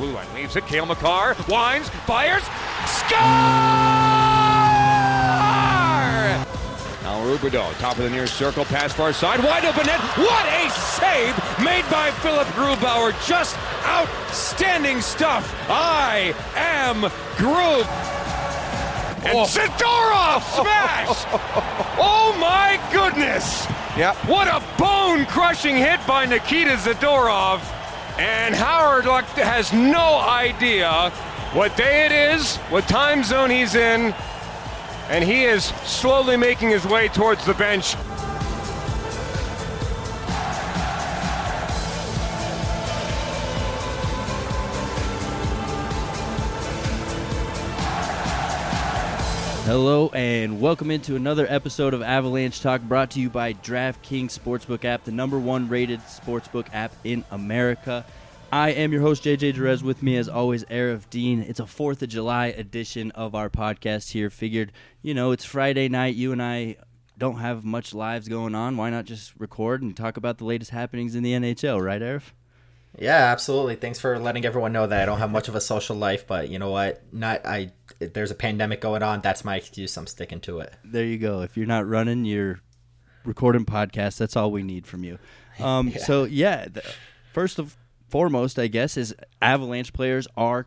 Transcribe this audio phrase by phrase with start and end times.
[0.00, 0.26] blue line.
[0.34, 0.66] Leaves it.
[0.66, 2.42] Cale Makar winds, fires,
[2.86, 3.20] score!
[7.02, 10.00] Now Rubido, top of the near circle, pass far side, wide open net.
[10.16, 13.12] What a save made by Philipp Grubauer!
[13.26, 15.54] Just outstanding stuff.
[15.68, 17.00] I am
[17.36, 17.86] Grub.
[19.22, 19.44] And oh.
[19.44, 21.26] Zadorov smash!
[21.98, 23.66] oh my goodness!
[23.98, 24.14] Yeah.
[24.26, 27.60] What a bone crushing hit by Nikita Zadorov.
[28.20, 31.08] And Howard has no idea
[31.54, 34.14] what day it is, what time zone he's in,
[35.08, 37.96] and he is slowly making his way towards the bench.
[49.70, 54.84] Hello and welcome into another episode of Avalanche Talk brought to you by DraftKings Sportsbook
[54.84, 58.04] app, the number one rated sportsbook app in America.
[58.50, 59.84] I am your host, JJ Jerez.
[59.84, 61.40] With me, as always, Aarif Deen.
[61.42, 64.28] It's a 4th of July edition of our podcast here.
[64.28, 66.16] Figured, you know, it's Friday night.
[66.16, 66.74] You and I
[67.16, 68.76] don't have much lives going on.
[68.76, 72.32] Why not just record and talk about the latest happenings in the NHL, right, Aarif?
[72.98, 73.76] Yeah, absolutely.
[73.76, 76.48] Thanks for letting everyone know that I don't have much of a social life, but
[76.48, 77.02] you know what?
[77.12, 77.72] Not I.
[77.98, 79.20] There's a pandemic going on.
[79.20, 79.96] That's my excuse.
[79.96, 80.74] I'm sticking to it.
[80.84, 81.42] There you go.
[81.42, 82.60] If you're not running, you're
[83.24, 84.18] recording podcasts.
[84.18, 85.18] That's all we need from you.
[85.58, 85.98] Um, yeah.
[85.98, 86.82] So yeah, the,
[87.34, 87.76] first of
[88.08, 90.66] foremost, I guess, is Avalanche players are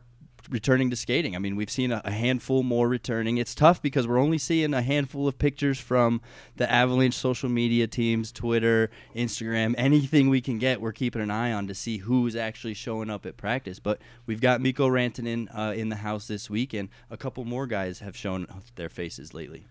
[0.49, 1.35] returning to skating.
[1.35, 3.37] I mean, we've seen a, handful more returning.
[3.37, 6.21] It's tough because we're only seeing a handful of pictures from
[6.55, 10.81] the Avalanche social media teams, Twitter, Instagram, anything we can get.
[10.81, 13.79] We're keeping an eye on to see who's actually showing up at practice.
[13.79, 17.67] But we've got Mikko Rantanen uh, in the house this week, and a couple more
[17.67, 19.67] guys have shown their faces lately.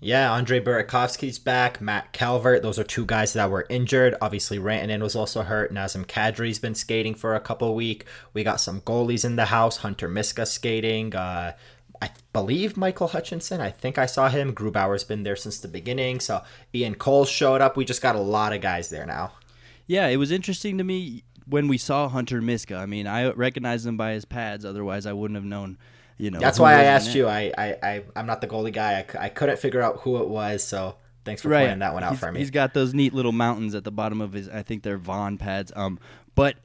[0.00, 1.80] Yeah, Andre Burakovsky's back.
[1.80, 2.62] Matt Calvert.
[2.62, 4.14] Those are two guys that were injured.
[4.20, 5.74] Obviously, Rantanen was also hurt.
[5.74, 8.06] Nazem Kadri's been skating for a couple weeks.
[8.32, 9.78] We got some goalies in the house.
[9.78, 11.16] Hunter Miska skating.
[11.16, 11.54] Uh,
[12.00, 13.60] I believe Michael Hutchinson.
[13.60, 14.54] I think I saw him.
[14.54, 16.20] Grubauer's been there since the beginning.
[16.20, 16.42] So
[16.72, 17.76] Ian Cole showed up.
[17.76, 19.32] We just got a lot of guys there now.
[19.88, 22.76] Yeah, it was interesting to me when we saw Hunter Miska.
[22.76, 24.64] I mean, I recognized him by his pads.
[24.64, 25.76] Otherwise, I wouldn't have known
[26.18, 26.38] you know.
[26.38, 27.26] That's why I asked you.
[27.26, 29.06] I, I, I, I'm not the goalie guy.
[29.14, 31.62] I, I couldn't figure out who it was, so thanks for right.
[31.62, 32.40] pointing that one out he's, for me.
[32.40, 34.48] He's got those neat little mountains at the bottom of his.
[34.48, 35.72] I think they're Vaughn pads.
[35.74, 35.98] Um,
[36.34, 36.56] but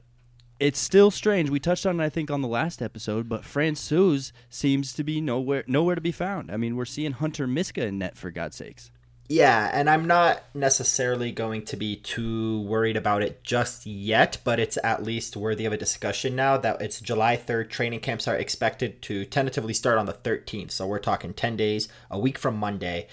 [0.60, 1.50] it's still strange.
[1.50, 5.20] We touched on it, I think, on the last episode, but Francouz seems to be
[5.20, 6.50] nowhere, nowhere to be found.
[6.50, 8.90] I mean, we're seeing Hunter Miska in net for God's sakes.
[9.26, 14.60] Yeah, and I'm not necessarily going to be too worried about it just yet, but
[14.60, 17.70] it's at least worthy of a discussion now that it's July 3rd.
[17.70, 20.72] Training camps are expected to tentatively start on the 13th.
[20.72, 23.08] So we're talking 10 days, a week from Monday.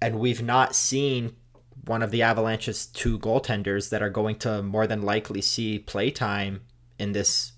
[0.00, 1.36] And we've not seen
[1.84, 6.62] one of the Avalanche's two goaltenders that are going to more than likely see playtime
[6.98, 7.52] in this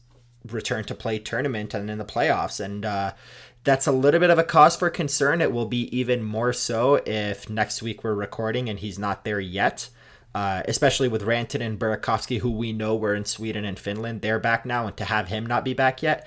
[0.50, 2.58] return to play tournament and in the playoffs.
[2.58, 3.12] And, uh,
[3.64, 5.40] that's a little bit of a cause for concern.
[5.40, 9.40] It will be even more so if next week we're recording and he's not there
[9.40, 9.88] yet.
[10.34, 14.20] Uh, especially with Rantanen and Burakovsky, who we know were in Sweden and Finland.
[14.20, 16.26] They're back now, and to have him not be back yet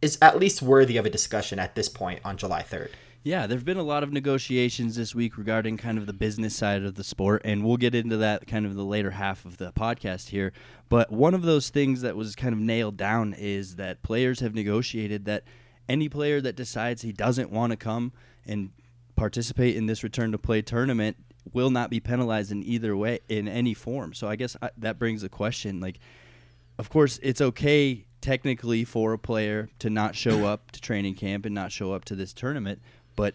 [0.00, 2.90] is at least worthy of a discussion at this point on July 3rd.
[3.24, 6.54] Yeah, there have been a lot of negotiations this week regarding kind of the business
[6.54, 9.56] side of the sport, and we'll get into that kind of the later half of
[9.56, 10.52] the podcast here.
[10.88, 14.54] But one of those things that was kind of nailed down is that players have
[14.54, 15.42] negotiated that–
[15.88, 18.12] any player that decides he doesn't want to come
[18.46, 18.70] and
[19.14, 21.16] participate in this return to play tournament
[21.52, 24.12] will not be penalized in either way in any form.
[24.12, 25.98] So I guess I, that brings a question like
[26.78, 31.46] of course it's okay technically for a player to not show up to training camp
[31.46, 32.80] and not show up to this tournament,
[33.14, 33.34] but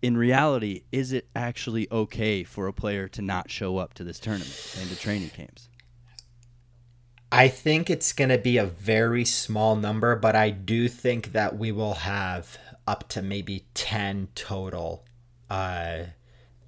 [0.00, 4.18] in reality, is it actually okay for a player to not show up to this
[4.18, 5.68] tournament and to training camps?
[7.34, 11.56] I think it's going to be a very small number, but I do think that
[11.56, 15.06] we will have up to maybe 10 total.
[15.48, 16.04] Uh,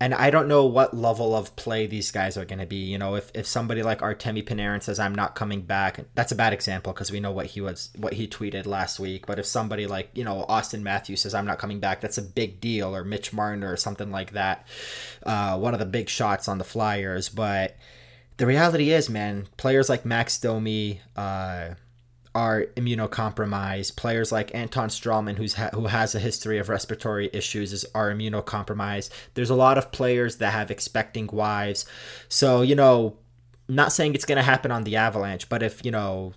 [0.00, 2.76] and I don't know what level of play these guys are going to be.
[2.76, 6.34] You know, if, if somebody like Artemi Panarin says I'm not coming back, that's a
[6.34, 9.26] bad example because we know what he was what he tweeted last week.
[9.26, 12.22] But if somebody like you know Auston Matthews says I'm not coming back, that's a
[12.22, 12.96] big deal.
[12.96, 14.67] Or Mitch Marner or something like that,
[15.25, 17.28] uh, one of the big shots on the Flyers.
[17.28, 17.76] But
[18.36, 21.70] the reality is, man, players like Max Domi uh,
[22.34, 23.96] are immunocompromised.
[23.96, 28.10] Players like Anton Stralman, who's ha- who has a history of respiratory issues, is are
[28.10, 29.10] immunocompromised.
[29.34, 31.86] There's a lot of players that have expecting wives.
[32.28, 33.16] So you know,
[33.69, 36.34] not saying it's going to happen on the Avalanche, but if you know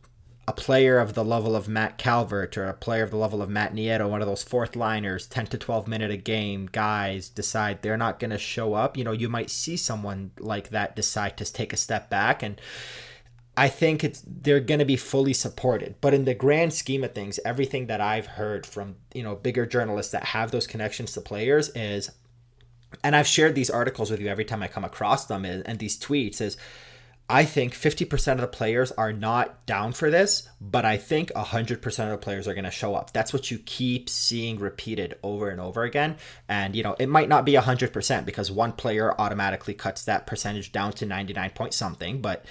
[0.48, 3.50] a player of the level of Matt Calvert or a player of the level of
[3.50, 7.82] Matt Nieto, one of those fourth liners, 10 to 12 minute a game guys decide
[7.82, 11.36] they're not going to show up, you know, you might see someone like that decide
[11.38, 12.44] to take a step back.
[12.44, 12.62] And
[13.58, 15.96] I think it's they're going to be fully supported.
[16.00, 19.66] But in the grand scheme of things, everything that I've heard from, you know, bigger
[19.66, 22.10] journalists that have those connections to players is
[23.04, 25.78] and I've shared these articles with you every time I come across them and, and
[25.78, 26.56] these tweets is
[27.30, 31.86] I think 50% of the players are not down for this, but I think 100%
[32.06, 33.12] of the players are going to show up.
[33.12, 36.16] That's what you keep seeing repeated over and over again.
[36.48, 40.72] And, you know, it might not be 100% because one player automatically cuts that percentage
[40.72, 42.22] down to 99 point something.
[42.22, 42.46] But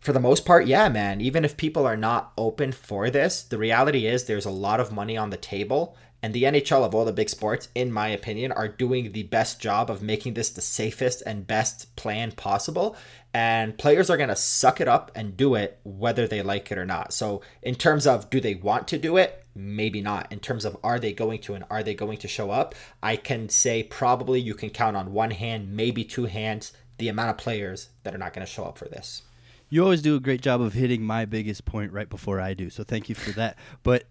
[0.00, 3.58] for the most part, yeah, man, even if people are not open for this, the
[3.58, 7.04] reality is there's a lot of money on the table and the NHL of all
[7.04, 10.60] the big sports, in my opinion, are doing the best job of making this the
[10.60, 12.96] safest and best plan possible.
[13.34, 16.78] And players are going to suck it up and do it whether they like it
[16.78, 17.12] or not.
[17.12, 19.44] So, in terms of do they want to do it?
[19.54, 20.32] Maybe not.
[20.32, 22.74] In terms of are they going to and are they going to show up?
[23.02, 27.30] I can say probably you can count on one hand, maybe two hands, the amount
[27.30, 29.22] of players that are not going to show up for this.
[29.68, 32.70] You always do a great job of hitting my biggest point right before I do.
[32.70, 33.58] So, thank you for that.
[33.82, 34.04] But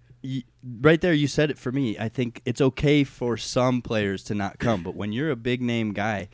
[0.82, 4.34] right there you said it for me i think it's okay for some players to
[4.34, 6.28] not come but when you're a big name guy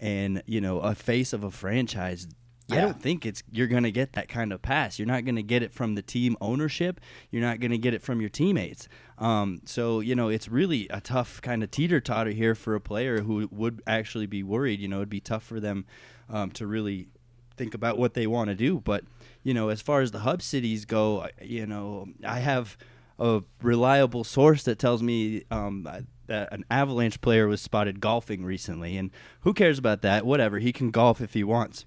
[0.00, 2.26] and you know a face of a franchise
[2.68, 2.76] yeah.
[2.76, 4.98] I don't think it's you're going to get that kind of pass.
[4.98, 7.00] You're not going to get it from the team ownership.
[7.30, 8.88] You're not going to get it from your teammates.
[9.16, 12.80] Um, so you know it's really a tough kind of teeter totter here for a
[12.80, 14.80] player who would actually be worried.
[14.80, 15.86] You know it'd be tough for them
[16.28, 17.08] um, to really
[17.56, 18.80] think about what they want to do.
[18.80, 19.04] But
[19.42, 22.76] you know as far as the hub cities go, you know I have
[23.18, 25.88] a reliable source that tells me um,
[26.26, 28.96] that an Avalanche player was spotted golfing recently.
[28.96, 29.10] And
[29.40, 30.24] who cares about that?
[30.24, 30.58] Whatever.
[30.58, 31.84] He can golf if he wants.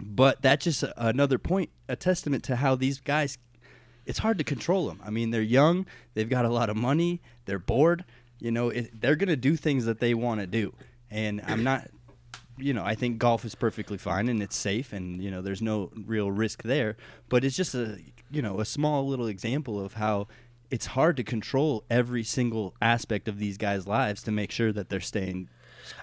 [0.00, 3.38] But that's just a, another point, a testament to how these guys,
[4.06, 5.00] it's hard to control them.
[5.04, 8.04] I mean, they're young, they've got a lot of money, they're bored.
[8.38, 10.74] You know, it, they're going to do things that they want to do.
[11.10, 11.88] And I'm not
[12.58, 15.62] you know, I think golf is perfectly fine and it's safe and you know there's
[15.62, 16.96] no real risk there.
[17.28, 17.98] But it's just a
[18.30, 20.28] you know a small little example of how
[20.72, 24.88] it's hard to control every single aspect of these guys' lives to make sure that
[24.88, 25.50] they're staying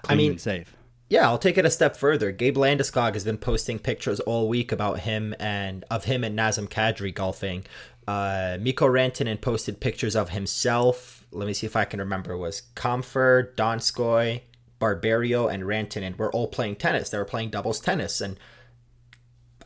[0.02, 0.76] clean I mean, and safe.
[1.08, 2.30] Yeah, I'll take it a step further.
[2.30, 6.68] Gabe Landeskog has been posting pictures all week about him and of him and Nazem
[6.68, 7.64] Kadri golfing.
[8.06, 11.26] Uh, Mikko Rantanen posted pictures of himself.
[11.32, 12.34] Let me see if I can remember.
[12.34, 14.42] It was Compher, Donskoy,
[14.78, 17.10] Barberio, and Rantanen were all playing tennis.
[17.10, 18.38] They were playing doubles tennis, and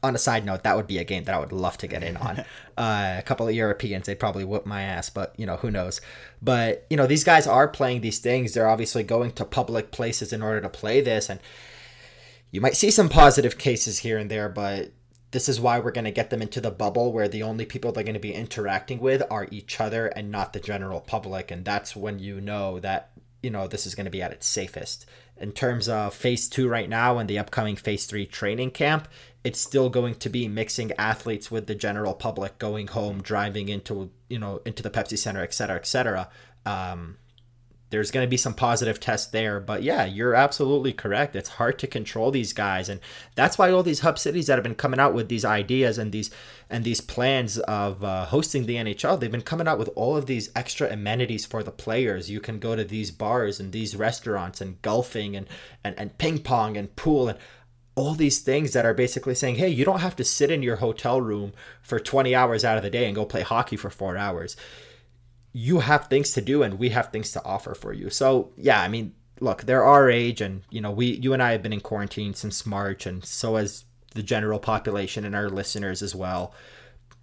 [0.05, 2.03] on a side note, that would be a game that I would love to get
[2.03, 2.45] in on.
[2.77, 6.01] uh, a couple of Europeans, they'd probably whoop my ass, but you know, who knows?
[6.43, 8.53] But you know, these guys are playing these things.
[8.53, 11.41] They're obviously going to public places in order to play this, and
[12.51, 14.93] you might see some positive cases here and there, but
[15.31, 17.91] this is why we're going to get them into the bubble where the only people
[17.91, 21.65] they're going to be interacting with are each other and not the general public, and
[21.65, 23.11] that's when you know that
[23.43, 25.07] you know this is going to be at its safest
[25.37, 29.09] in terms of phase two right now and the upcoming phase three training camp
[29.45, 34.11] it's still going to be mixing athletes with the general public going home driving into
[34.29, 36.29] you know into the pepsi center et cetera et cetera.
[36.67, 37.19] Um,
[37.91, 41.37] there's going to be some positive tests there but yeah you're absolutely correct.
[41.37, 43.01] It's hard to control these guys and
[43.35, 46.11] that's why all these hub cities that have been coming out with these ideas and
[46.11, 46.31] these
[46.71, 50.25] and these plans of uh, hosting the nhl they've been coming out with all of
[50.25, 52.31] these extra amenities for the players.
[52.31, 55.47] You can go to these bars and these restaurants and golfing and
[55.85, 57.39] and, and ping pong and pool and
[57.97, 60.77] all these things that are basically saying, hey, you don't have to sit in your
[60.77, 64.17] hotel room for 20 hours out of the day and go play hockey for four
[64.17, 64.57] hours.
[65.53, 68.11] You have things to do and we have things to offer for you.
[68.11, 71.53] So, yeah, I mean, look, they're our age and, you know, we, you and I
[71.53, 73.85] have been in quarantine since March and so has
[74.15, 76.53] the general population and our listeners as well.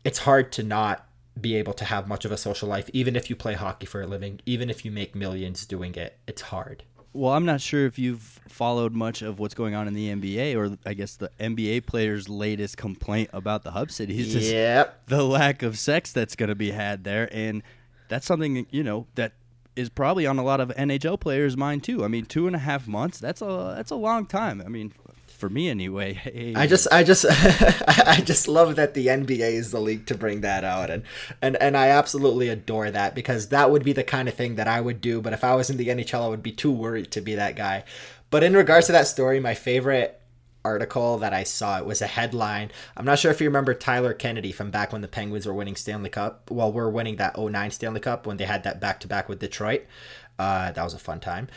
[0.06, 1.06] It's hard to not
[1.40, 4.02] be able to have much of a social life, even if you play hockey for
[4.02, 6.18] a living, even if you make millions doing it.
[6.28, 6.84] It's hard.
[7.14, 10.56] Well, I'm not sure if you've followed much of what's going on in the NBA,
[10.56, 15.06] or I guess the NBA players' latest complaint about the hub cities is yep.
[15.08, 17.64] the lack of sex that's going to be had there, and
[18.08, 19.34] that's something you know that
[19.76, 22.04] is probably on a lot of NHL players' mind too.
[22.06, 24.62] I mean, two and a half months—that's a that's a long time.
[24.66, 24.94] I mean,
[25.42, 26.14] for me anyway.
[26.22, 26.54] Hey.
[26.56, 30.42] I just I just I just love that the NBA is the league to bring
[30.42, 31.04] that out and
[31.42, 34.68] and and I absolutely adore that because that would be the kind of thing that
[34.68, 37.12] I would do but if I was in the NHL I would be too worried
[37.12, 37.84] to be that guy.
[38.30, 40.22] But in regards to that story, my favorite
[40.64, 41.80] article that I saw.
[41.80, 42.72] It was a headline.
[42.96, 45.76] I'm not sure if you remember Tyler Kennedy from back when the Penguins were winning
[45.76, 46.52] Stanley Cup.
[46.52, 49.40] Well, we're winning that 09 Stanley Cup when they had that back to back with
[49.40, 49.86] Detroit.
[50.38, 51.48] Uh, that was a fun time.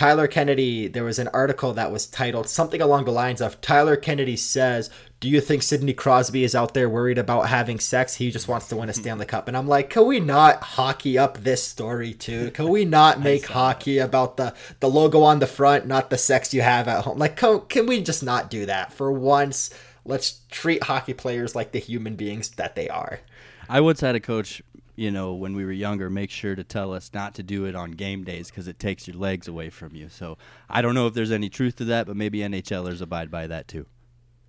[0.00, 3.96] Tyler Kennedy, there was an article that was titled something along the lines of Tyler
[3.96, 4.88] Kennedy says,
[5.20, 8.14] Do you think Sidney Crosby is out there worried about having sex?
[8.14, 9.46] He just wants to win a Stanley Cup.
[9.46, 12.50] And I'm like, can we not hockey up this story too?
[12.52, 16.54] Can we not make hockey about the, the logo on the front, not the sex
[16.54, 17.18] you have at home?
[17.18, 19.68] Like, can, can we just not do that for once?
[20.06, 23.20] let's treat hockey players like the human beings that they are.
[23.68, 24.62] I once had a coach,
[25.00, 27.74] you know, when we were younger, make sure to tell us not to do it
[27.74, 30.10] on game days because it takes your legs away from you.
[30.10, 30.36] So
[30.68, 33.66] I don't know if there's any truth to that, but maybe NHLers abide by that
[33.66, 33.86] too.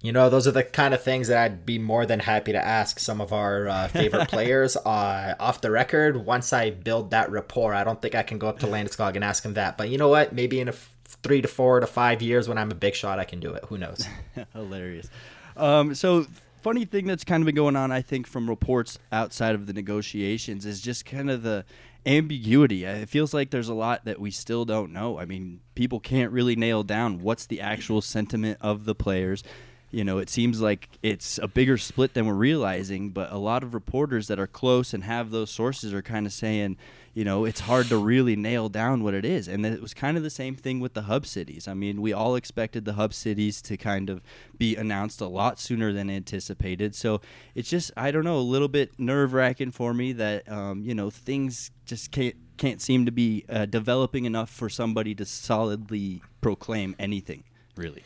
[0.02, 2.62] You know, those are the kind of things that I'd be more than happy to
[2.62, 6.26] ask some of our uh, favorite players uh, off the record.
[6.26, 9.24] Once I build that rapport, I don't think I can go up to Landeskog and
[9.24, 9.78] ask him that.
[9.78, 10.34] But you know what?
[10.34, 10.94] Maybe in a f-
[11.24, 13.64] three to four to five years when I'm a big shot, I can do it.
[13.70, 14.06] Who knows?
[14.54, 15.08] Hilarious.
[15.56, 16.26] Um, so,
[16.62, 19.74] funny thing that's kind of been going on, I think, from reports outside of the
[19.74, 21.66] negotiations is just kind of the
[22.06, 22.86] ambiguity.
[22.86, 25.20] Uh, it feels like there's a lot that we still don't know.
[25.20, 29.44] I mean, people can't really nail down what's the actual sentiment of the players
[29.92, 33.62] you know, it seems like it's a bigger split than we're realizing, but a lot
[33.62, 36.78] of reporters that are close and have those sources are kind of saying,
[37.14, 39.48] you know, it's hard to really nail down what it is.
[39.48, 41.68] And it was kind of the same thing with the hub cities.
[41.68, 44.22] I mean, we all expected the hub cities to kind of
[44.58, 46.96] be announced a lot sooner than anticipated.
[46.96, 47.22] So
[47.54, 50.96] it's just, I don't know, a little bit nerve wracking for me that, um, you
[50.96, 56.22] know, things just can't can't seem to be uh, developing enough for somebody to solidly
[56.42, 57.44] proclaim anything
[57.76, 58.04] really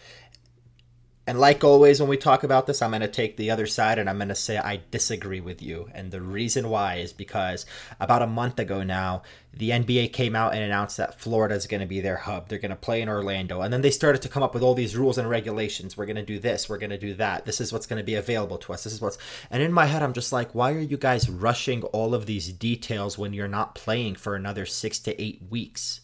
[1.28, 3.98] and like always, when we talk about this, I'm going to take the other side
[3.98, 5.90] and I'm going to say I disagree with you.
[5.92, 7.66] And the reason why is because
[8.00, 11.82] about a month ago now, the NBA came out and announced that Florida is going
[11.82, 12.48] to be their hub.
[12.48, 13.62] They're going to play in Orlando.
[13.62, 15.98] And then they started to come up with all these rules and regulations.
[15.98, 16.70] We're going to do this.
[16.70, 17.46] We're going to do that.
[17.46, 18.84] This is what's going to be available to us.
[18.84, 19.18] This is what's.
[19.50, 22.52] And in my head, I'm just like, why are you guys rushing all of these
[22.54, 26.02] details when you're not playing for another six to eight weeks?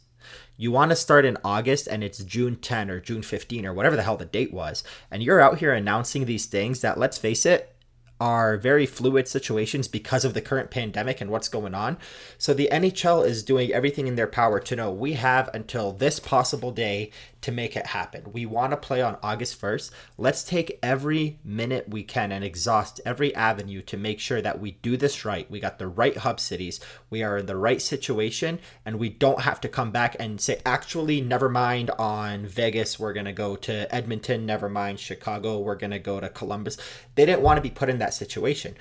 [0.61, 3.95] You want to start in August and it's June 10 or June 15 or whatever
[3.95, 7.47] the hell the date was, and you're out here announcing these things that, let's face
[7.47, 7.73] it,
[8.21, 11.97] are very fluid situations because of the current pandemic and what's going on.
[12.37, 16.19] So the NHL is doing everything in their power to know we have until this
[16.19, 17.09] possible day
[17.41, 18.31] to make it happen.
[18.31, 19.89] We want to play on August 1st.
[20.19, 24.71] Let's take every minute we can and exhaust every avenue to make sure that we
[24.83, 25.49] do this right.
[25.49, 26.79] We got the right hub cities.
[27.09, 30.61] We are in the right situation and we don't have to come back and say,
[30.65, 32.99] actually, never mind on Vegas.
[32.99, 34.45] We're going to go to Edmonton.
[34.45, 35.57] Never mind Chicago.
[35.57, 36.77] We're going to go to Columbus.
[37.15, 38.75] They didn't want to be put in that situation.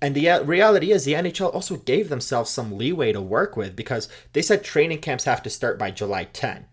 [0.00, 3.74] And the uh, reality is, the NHL also gave themselves some leeway to work with
[3.74, 6.66] because they said training camps have to start by July 10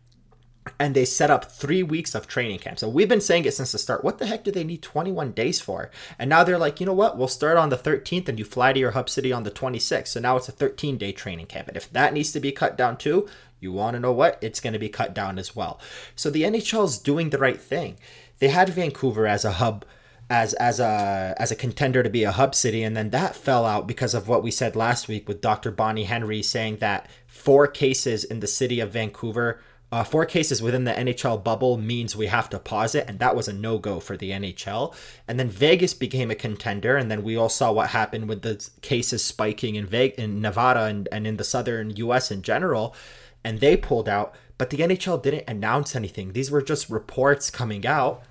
[0.79, 2.79] and they set up three weeks of training camp.
[2.79, 4.03] So we've been saying it since the start.
[4.03, 5.91] What the heck do they need 21 days for?
[6.17, 7.17] And now they're like, you know what?
[7.17, 10.07] We'll start on the 13th and you fly to your hub city on the 26th.
[10.07, 11.67] So now it's a 13 day training camp.
[11.67, 13.27] And if that needs to be cut down too,
[13.59, 14.37] you want to know what?
[14.41, 15.79] It's going to be cut down as well.
[16.15, 17.97] So the NHL is doing the right thing.
[18.39, 19.85] They had Vancouver as a hub
[20.29, 23.63] as as a as a contender to be a hub city and then that fell
[23.63, 25.69] out because of what we said last week with Dr.
[25.69, 29.59] Bonnie Henry saying that four cases in the city of Vancouver
[29.91, 33.35] uh, four cases within the NHL bubble means we have to pause it, and that
[33.35, 34.93] was a no go for the NHL.
[35.27, 38.67] And then Vegas became a contender, and then we all saw what happened with the
[38.81, 42.95] cases spiking in Vegas, in Nevada and, and in the southern US in general,
[43.43, 44.35] and they pulled out.
[44.57, 46.33] But the NHL didn't announce anything.
[46.33, 48.23] These were just reports coming out,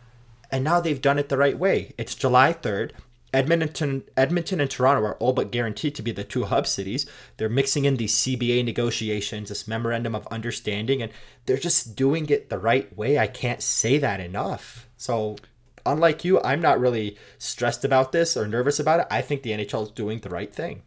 [0.54, 1.94] and now they've done it the right way.
[1.98, 2.92] It's July 3rd.
[3.32, 7.06] Edmonton, Edmonton and Toronto are all but guaranteed to be the two hub cities.
[7.36, 11.10] They're mixing in these CBA negotiations, this memorandum of understanding, and
[11.46, 13.18] they're just doing it the right way.
[13.18, 14.88] I can't say that enough.
[14.96, 15.34] So,
[15.84, 19.06] unlike you, I'm not really stressed about this or nervous about it.
[19.10, 20.84] I think the NHL is doing the right thing.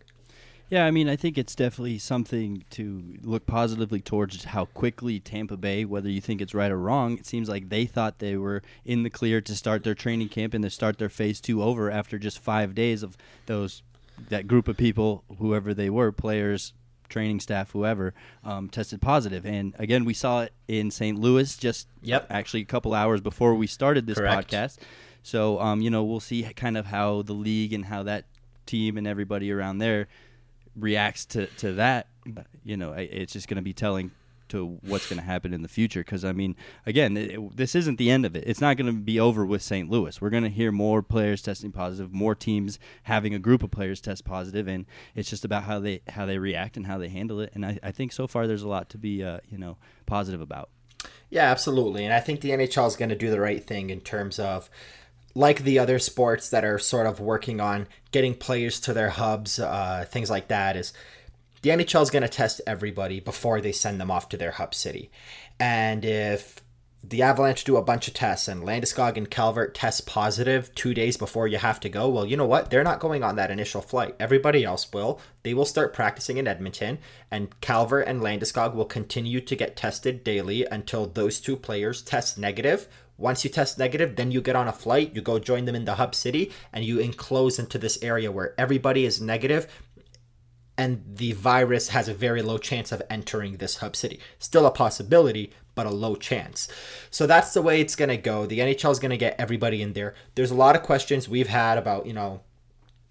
[0.69, 5.55] Yeah, I mean, I think it's definitely something to look positively towards how quickly Tampa
[5.55, 8.61] Bay, whether you think it's right or wrong, it seems like they thought they were
[8.83, 11.89] in the clear to start their training camp and to start their phase two over
[11.89, 13.81] after just five days of those
[14.29, 16.73] that group of people, whoever they were, players,
[17.07, 19.45] training staff, whoever, um, tested positive.
[19.45, 21.17] And again, we saw it in St.
[21.17, 22.27] Louis just yep.
[22.29, 24.51] actually a couple hours before we started this Correct.
[24.51, 24.79] podcast.
[25.23, 28.25] So, um, you know, we'll see kind of how the league and how that
[28.65, 30.07] team and everybody around there
[30.77, 32.07] reacts to, to that,
[32.63, 34.11] you know, it's just going to be telling
[34.49, 36.01] to what's going to happen in the future.
[36.01, 36.55] Because I mean,
[36.85, 38.43] again, it, this isn't the end of it.
[38.47, 39.89] It's not going to be over with St.
[39.89, 40.19] Louis.
[40.21, 44.01] We're going to hear more players testing positive, more teams having a group of players
[44.01, 47.39] test positive, and it's just about how they how they react and how they handle
[47.39, 47.51] it.
[47.53, 50.41] And I, I think so far there's a lot to be uh, you know positive
[50.41, 50.69] about.
[51.29, 52.05] Yeah, absolutely.
[52.05, 54.69] And I think the NHL is going to do the right thing in terms of
[55.37, 59.59] like the other sports that are sort of working on getting players to their hubs,
[59.59, 60.93] uh, things like that, is
[61.61, 64.73] the NHL is going to test everybody before they send them off to their hub
[64.73, 65.11] city.
[65.59, 66.59] And if
[67.03, 71.17] the Avalanche do a bunch of tests and Landeskog and Calvert test positive two days
[71.17, 72.71] before you have to go, well, you know what?
[72.71, 74.15] They're not going on that initial flight.
[74.19, 75.21] Everybody else will.
[75.43, 76.97] They will start practicing in Edmonton,
[77.29, 82.39] and Calvert and Landeskog will continue to get tested daily until those two players test
[82.39, 85.75] negative Once you test negative, then you get on a flight, you go join them
[85.75, 89.67] in the hub city, and you enclose into this area where everybody is negative
[90.77, 94.19] and the virus has a very low chance of entering this hub city.
[94.37, 96.67] Still a possibility, but a low chance.
[97.09, 98.45] So that's the way it's going to go.
[98.45, 100.13] The NHL is going to get everybody in there.
[100.35, 102.41] There's a lot of questions we've had about, you know,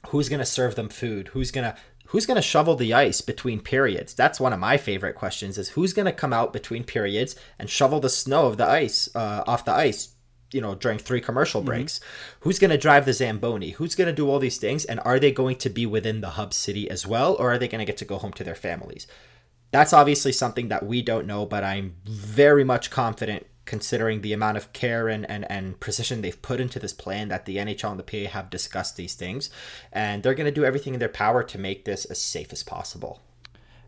[0.08, 3.20] who's going to serve them food, who's going to who's going to shovel the ice
[3.20, 6.84] between periods that's one of my favorite questions is who's going to come out between
[6.84, 10.14] periods and shovel the snow of the ice uh, off the ice
[10.52, 11.68] you know during three commercial mm-hmm.
[11.68, 12.40] breaks mm-hmm.
[12.40, 15.18] who's going to drive the zamboni who's going to do all these things and are
[15.18, 17.84] they going to be within the hub city as well or are they going to
[17.84, 19.06] get to go home to their families
[19.72, 24.56] that's obviously something that we don't know but i'm very much confident considering the amount
[24.56, 27.98] of care and, and, and precision they've put into this plan that the nhl and
[27.98, 29.50] the pa have discussed these things
[29.92, 32.62] and they're going to do everything in their power to make this as safe as
[32.62, 33.20] possible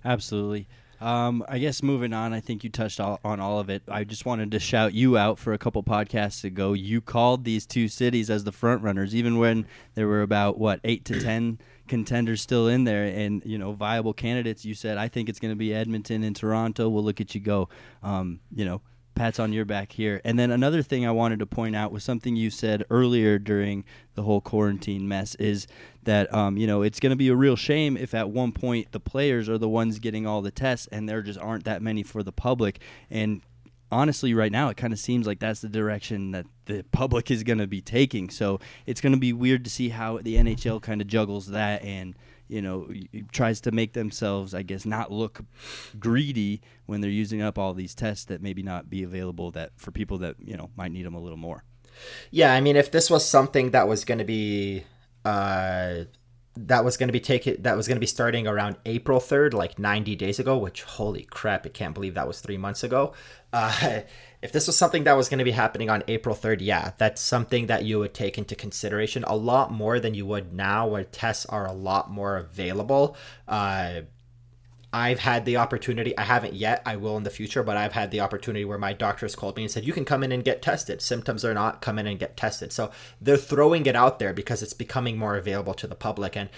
[0.05, 0.69] absolutely
[1.01, 3.83] um, I guess moving on, I think you touched all, on all of it.
[3.89, 6.73] I just wanted to shout you out for a couple podcasts ago.
[6.73, 10.81] You called these two cities as the front runners, even when there were about what
[10.83, 14.65] eight to ten contenders still in there, and you know viable candidates.
[14.65, 16.89] You said I think it's going to be Edmonton and Toronto.
[16.89, 17.69] We'll look at you go.
[18.03, 18.81] Um, you know,
[19.19, 20.21] pats on your back here.
[20.25, 23.85] And then another thing I wanted to point out was something you said earlier during
[24.15, 25.67] the whole quarantine mess is
[26.05, 28.93] that um, you know it's going to be a real shame if at one point
[28.93, 32.03] the players are the ones getting all the tests and there just aren't that many
[32.03, 32.81] for the public.
[33.11, 33.43] And
[33.91, 37.43] honestly, right now it kind of seems like that's the direction that the public is
[37.43, 38.31] going to be taking.
[38.31, 41.83] So it's going to be weird to see how the NHL kind of juggles that
[41.83, 42.15] and
[42.49, 42.89] you know
[43.31, 45.41] tries to make themselves i guess not look
[45.99, 49.91] greedy when they're using up all these tests that maybe not be available that for
[49.91, 51.65] people that you know might need them a little more.
[52.31, 54.85] Yeah i mean if this was something that was going to be
[55.25, 56.05] uh
[56.57, 59.53] that was going to be taken that was going to be starting around april 3rd
[59.53, 63.13] like 90 days ago which holy crap i can't believe that was three months ago
[63.53, 64.01] uh
[64.41, 67.21] if this was something that was going to be happening on April 3rd, yeah, that's
[67.21, 71.05] something that you would take into consideration a lot more than you would now, where
[71.05, 73.17] tests are a lot more available.
[73.49, 74.03] Uh,
[74.93, 78.11] I've had the opportunity, I haven't yet, I will in the future, but I've had
[78.11, 80.45] the opportunity where my doctor has called me and said, You can come in and
[80.45, 81.03] get tested.
[81.03, 82.73] Symptoms are not, come in and get tested.
[82.73, 86.37] So they're throwing it out there because it's becoming more available to the public.
[86.37, 86.49] And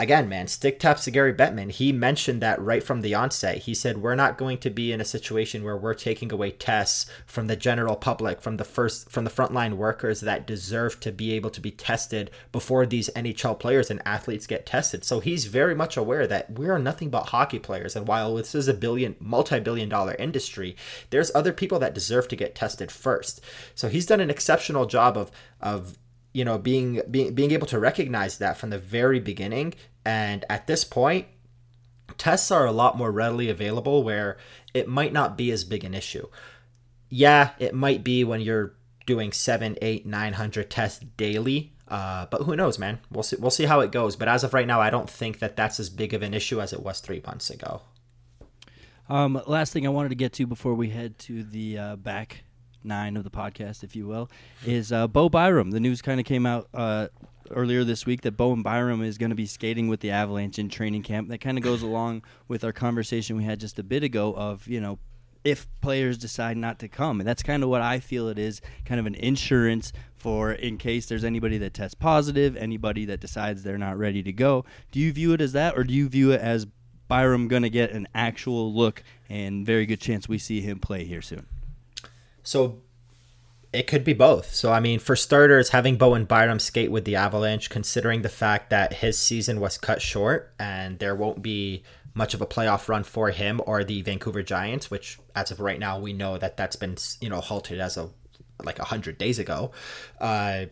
[0.00, 1.70] again, man, stick taps to Gary Bettman.
[1.70, 3.58] He mentioned that right from the onset.
[3.58, 7.06] He said, We're not going to be in a situation where we're taking away tests
[7.26, 11.32] from the general public, from the first from the frontline workers that deserve to be
[11.32, 15.04] able to be tested before these NHL players and athletes get tested.
[15.04, 17.94] So he's very much aware that we are nothing but hockey players.
[17.94, 20.76] And while this is a billion multi-billion dollar industry,
[21.10, 23.42] there's other people that deserve to get tested first.
[23.74, 25.98] So he's done an exceptional job of of
[26.32, 30.66] you know being being being able to recognize that from the very beginning and at
[30.66, 31.26] this point
[32.18, 34.36] tests are a lot more readily available where
[34.74, 36.26] it might not be as big an issue.
[37.08, 38.74] Yeah it might be when you're
[39.06, 43.00] doing seven eight nine hundred tests daily uh, but who knows man?
[43.10, 44.14] We'll see we'll see how it goes.
[44.14, 46.60] But as of right now i don't think that that's as big of an issue
[46.60, 47.82] as it was three months ago.
[49.08, 52.44] Um, last thing i wanted to get to before we head to the uh, back
[52.82, 54.30] nine of the podcast, if you will,
[54.66, 55.70] is uh, Bo Byram.
[55.70, 57.08] The news kind of came out uh,
[57.50, 60.68] earlier this week that Bowen Byram is going to be skating with the Avalanche in
[60.68, 61.28] training camp.
[61.28, 64.66] That kind of goes along with our conversation we had just a bit ago of,
[64.66, 64.98] you know,
[65.42, 67.20] if players decide not to come.
[67.20, 70.76] And that's kind of what I feel it is kind of an insurance for in
[70.76, 74.64] case there's anybody that tests positive, anybody that decides they're not ready to go.
[74.92, 76.66] Do you view it as that, or do you view it as
[77.08, 81.04] Byram going to get an actual look and very good chance we see him play
[81.04, 81.46] here soon?
[82.50, 82.80] So
[83.72, 84.52] it could be both.
[84.52, 88.70] So I mean, for starters, having Bowen Byram skate with the Avalanche, considering the fact
[88.70, 93.04] that his season was cut short and there won't be much of a playoff run
[93.04, 96.74] for him or the Vancouver Giants, which as of right now we know that that's
[96.74, 98.12] been you know halted as of
[98.64, 99.70] like hundred days ago.
[100.20, 100.64] Uh,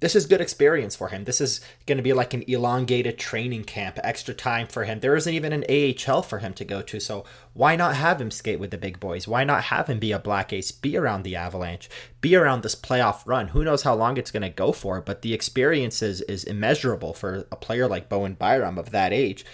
[0.00, 1.24] this is good experience for him.
[1.24, 5.00] This is going to be like an elongated training camp, extra time for him.
[5.00, 8.30] There isn't even an AHL for him to go to, so why not have him
[8.30, 9.28] skate with the big boys?
[9.28, 12.74] Why not have him be a black ace, be around the Avalanche, be around this
[12.74, 13.48] playoff run?
[13.48, 17.12] Who knows how long it's going to go for, but the experience is, is immeasurable
[17.12, 19.44] for a player like Bowen Byram of that age.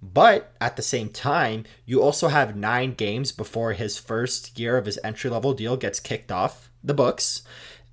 [0.00, 4.86] But at the same time, you also have nine games before his first year of
[4.86, 7.42] his entry level deal gets kicked off the books.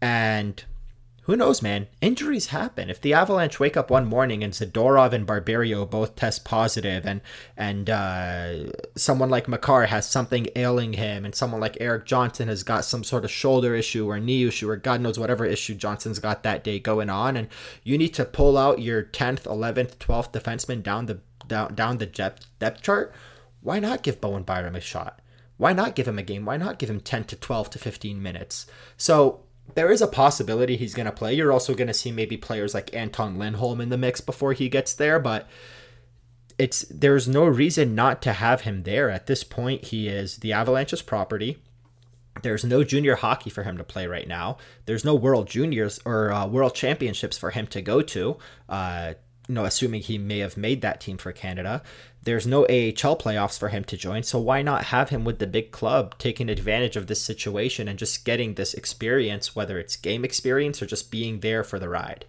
[0.02, 0.64] And
[1.24, 1.88] who knows, man?
[2.02, 2.90] Injuries happen.
[2.90, 7.22] If the Avalanche wake up one morning and Zadorov and Barberio both test positive, and
[7.56, 12.64] and uh, someone like Makar has something ailing him, and someone like Erik Johnson has
[12.64, 16.20] got some sort of shoulder issue or knee issue or God knows whatever issue Johnson's
[16.20, 17.48] got that day going on, and
[17.84, 22.06] you need to pull out your tenth, eleventh, twelfth defenseman down the down down the
[22.06, 23.14] depth depth chart.
[23.62, 25.22] Why not give Bowen Byram a shot?
[25.56, 26.44] Why not give him a game?
[26.44, 28.68] Why not give him ten to twelve to fifteen minutes?
[28.98, 29.46] So
[29.76, 31.34] there is a possibility he's going to play.
[31.34, 34.70] You're also going to see maybe players like Anton Lindholm in the mix before he
[34.70, 35.48] gets there, but
[36.58, 39.10] it's there's no reason not to have him there.
[39.10, 41.58] At this point, he is the Avalanche's property.
[42.42, 44.58] There's no junior hockey for him to play right now.
[44.86, 48.38] There's no World Juniors or uh, World Championships for him to go to.
[48.68, 49.14] Uh,
[49.48, 51.84] you know, assuming he may have made that team for Canada.
[52.24, 55.48] There's no AHL playoffs for him to join, so why not have him with the
[55.48, 60.24] big club, taking advantage of this situation and just getting this experience, whether it's game
[60.24, 62.26] experience or just being there for the ride?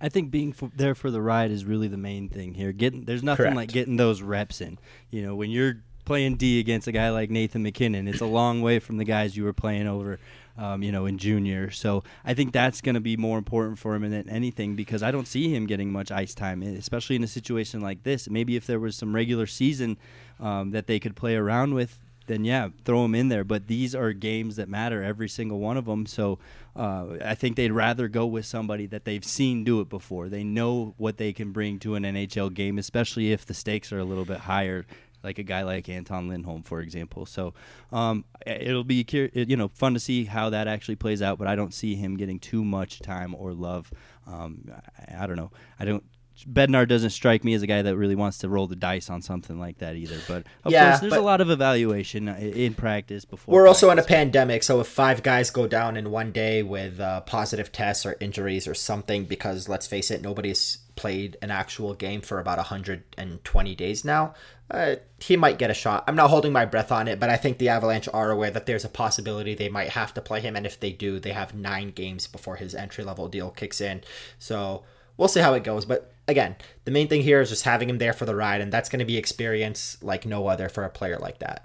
[0.00, 2.70] I think being for, there for the ride is really the main thing here.
[2.72, 3.56] Getting there's nothing Correct.
[3.56, 4.78] like getting those reps in.
[5.10, 8.62] You know, when you're playing D against a guy like Nathan MacKinnon, it's a long
[8.62, 10.20] way from the guys you were playing over,
[10.58, 11.70] um, you know, in junior.
[11.70, 15.10] So I think that's going to be more important for him than anything because I
[15.10, 18.28] don't see him getting much ice time, especially in a situation like this.
[18.28, 19.96] Maybe if there was some regular season
[20.40, 23.44] um, that they could play around with, then yeah, throw him in there.
[23.44, 26.06] But these are games that matter, every single one of them.
[26.06, 26.38] So
[26.76, 30.28] uh, I think they'd rather go with somebody that they've seen do it before.
[30.28, 33.98] They know what they can bring to an NHL game, especially if the stakes are
[33.98, 34.86] a little bit higher.
[35.28, 37.26] Like a guy like Anton Lindholm, for example.
[37.26, 37.52] So
[37.92, 41.38] um, it'll be you know fun to see how that actually plays out.
[41.38, 43.92] But I don't see him getting too much time or love.
[44.26, 45.50] Um, I, I don't know.
[45.78, 46.02] I don't
[46.46, 49.22] Bednar doesn't strike me as a guy that really wants to roll the dice on
[49.22, 50.18] something like that either.
[50.28, 53.54] But of Yeah, course, there's a lot of evaluation uh, in practice before.
[53.54, 57.00] We're also in a pandemic, so if five guys go down in one day with
[57.00, 61.94] uh, positive tests or injuries or something, because let's face it, nobody's played an actual
[61.94, 64.34] game for about 120 days now,
[64.70, 66.04] uh, he might get a shot.
[66.06, 68.66] I'm not holding my breath on it, but I think the Avalanche are aware that
[68.66, 71.54] there's a possibility they might have to play him, and if they do, they have
[71.54, 74.02] nine games before his entry level deal kicks in.
[74.38, 74.82] So
[75.16, 75.84] we'll see how it goes.
[75.86, 78.72] But again, the main thing here is just having him there for the ride, and
[78.72, 81.64] that's going to be experience like no other for a player like that.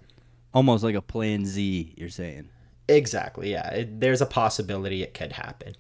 [0.54, 1.94] almost like a Plan Z.
[1.98, 2.50] You're saying.
[2.88, 3.52] Exactly.
[3.52, 3.68] Yeah.
[3.70, 5.76] It, there's a possibility it could happen.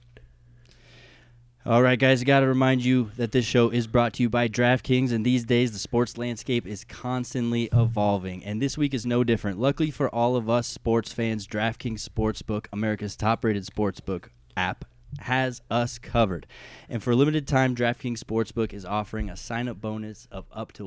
[1.65, 4.29] All right, guys, I got to remind you that this show is brought to you
[4.29, 9.05] by DraftKings, and these days the sports landscape is constantly evolving, and this week is
[9.05, 9.57] no different.
[9.57, 14.25] Luckily for all of us sports fans, DraftKings Sportsbook, America's top rated sportsbook
[14.57, 14.83] app,
[15.19, 16.47] has us covered.
[16.89, 20.73] And for a limited time, DraftKings Sportsbook is offering a sign up bonus of up
[20.73, 20.85] to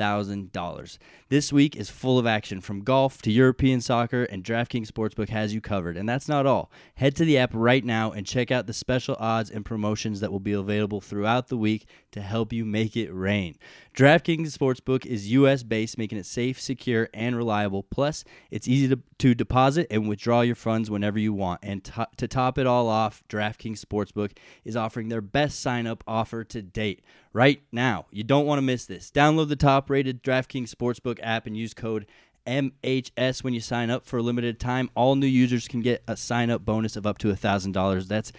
[0.00, 0.98] $1,000.
[1.28, 5.54] This week is full of action from golf to European soccer, and DraftKings Sportsbook has
[5.54, 5.96] you covered.
[5.96, 6.70] And that's not all.
[6.94, 10.32] Head to the app right now and check out the special odds and promotions that
[10.32, 13.56] will be available throughout the week to help you make it rain.
[13.94, 17.82] DraftKings Sportsbook is US based, making it safe, secure, and reliable.
[17.82, 21.60] Plus, it's easy to, to deposit and withdraw your funds whenever you want.
[21.62, 26.02] And to, to top it all off, DraftKings Sportsbook is offering their best sign up
[26.06, 28.06] offer to date right now.
[28.10, 29.10] You don't want to miss this.
[29.10, 32.06] Download the top rated DraftKings Sportsbook app and use code
[32.46, 34.90] MHS when you sign up for a limited time.
[34.94, 38.08] All new users can get a sign up bonus of up to $1,000.
[38.08, 38.32] That's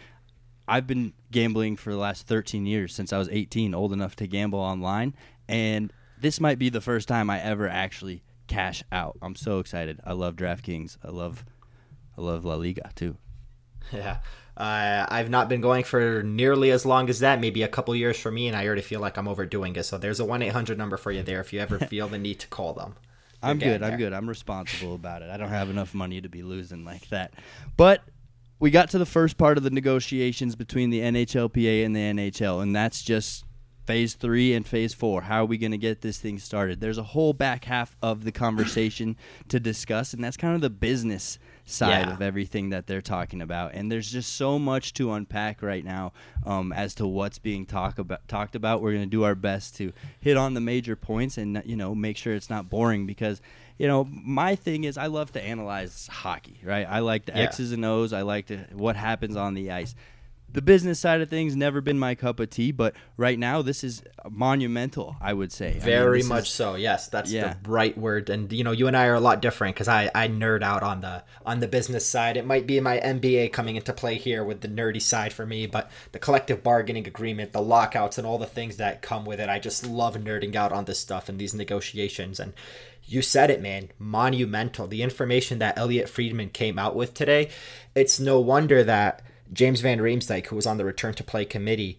[0.69, 4.29] I've been gambling for the last 13 years since I was 18, old enough to
[4.29, 5.17] gamble online,
[5.49, 9.19] and this might be the first time I ever actually cash out.
[9.21, 10.01] I'm so excited.
[10.05, 10.97] I love DraftKings.
[11.05, 11.45] I love
[12.17, 13.17] I love La Liga too.
[13.93, 14.19] Yeah.
[14.57, 18.19] Uh, I've not been going for nearly as long as that, maybe a couple years
[18.19, 19.85] for me, and I already feel like I'm overdoing it.
[19.85, 22.41] So there's a 1 800 number for you there if you ever feel the need
[22.41, 22.97] to call them.
[23.43, 23.81] I'm good.
[23.81, 24.13] getting I'm good.
[24.13, 25.31] I'm responsible about it.
[25.31, 27.33] I don't have enough money to be losing like that.
[27.77, 28.03] But
[28.59, 32.63] we got to the first part of the negotiations between the NHLPA and the NHL,
[32.63, 33.45] and that's just
[33.87, 35.23] phase three and phase four.
[35.23, 36.81] How are we going to get this thing started?
[36.81, 39.17] There's a whole back half of the conversation
[39.49, 42.13] to discuss, and that's kind of the business side Yeah.
[42.15, 43.75] of everything that they're talking about.
[43.75, 46.13] And there's just so much to unpack right now
[46.45, 48.83] um, as to what's being talk about, talked about.
[48.83, 51.95] We're going to do our best to hit on the major points and you know
[51.95, 53.41] make sure it's not boring because
[53.79, 56.87] you know my thing is I love to analyze hockey, right?
[56.89, 57.45] I like the Yeah.
[57.45, 58.13] X's and O's.
[58.13, 59.95] I like to what happens on the ice.
[60.53, 63.85] The business side of things never been my cup of tea, but right now this
[63.85, 65.17] is monumental.
[65.21, 66.75] I would say very I mean, much is, so.
[66.75, 67.55] Yes, that's Yeah.
[67.63, 68.29] the right word.
[68.31, 70.83] And you know, you and I are a lot different because I I nerd out
[70.83, 72.37] on the on the business side.
[72.37, 75.67] It might be my MBA coming into play here with the nerdy side for me,
[75.67, 79.49] but the collective bargaining agreement, the lockouts, and all the things that come with it.
[79.49, 82.53] I just love nerding out on this stuff and these negotiations and.
[83.03, 83.89] You said it, man.
[83.99, 84.87] Monumental.
[84.87, 87.51] The information that Elliotte Friedman came out with today,
[87.93, 91.99] it's no wonder that James Van Riemsdyk, who was on the return to play committee,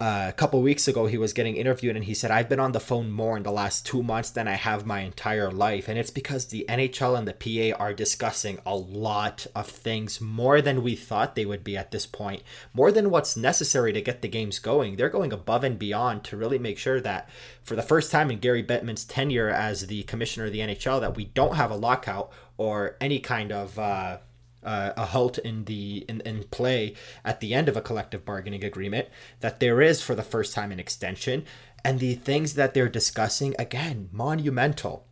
[0.00, 2.72] uh, a couple weeks ago, he was getting interviewed and he said, I've been on
[2.72, 5.88] the phone more in the last two months than I have my entire life.
[5.88, 7.34] And it's because the NHL and the
[7.74, 11.90] PA are discussing a lot of things more than we thought they would be at
[11.90, 14.96] this point, more than what's necessary to get the games going.
[14.96, 17.28] They're going above and beyond to really make sure that
[17.62, 21.16] for the first time in Gary Bettman's tenure as the commissioner of the NHL, that
[21.16, 23.78] we don't have a lockout or any kind of.
[23.78, 24.16] Uh,
[24.62, 26.94] uh, a halt in the in, in play
[27.24, 29.08] at the end of a collective bargaining agreement
[29.40, 31.44] that there is for the first time an extension.
[31.82, 35.06] And the things that they're discussing again monumental.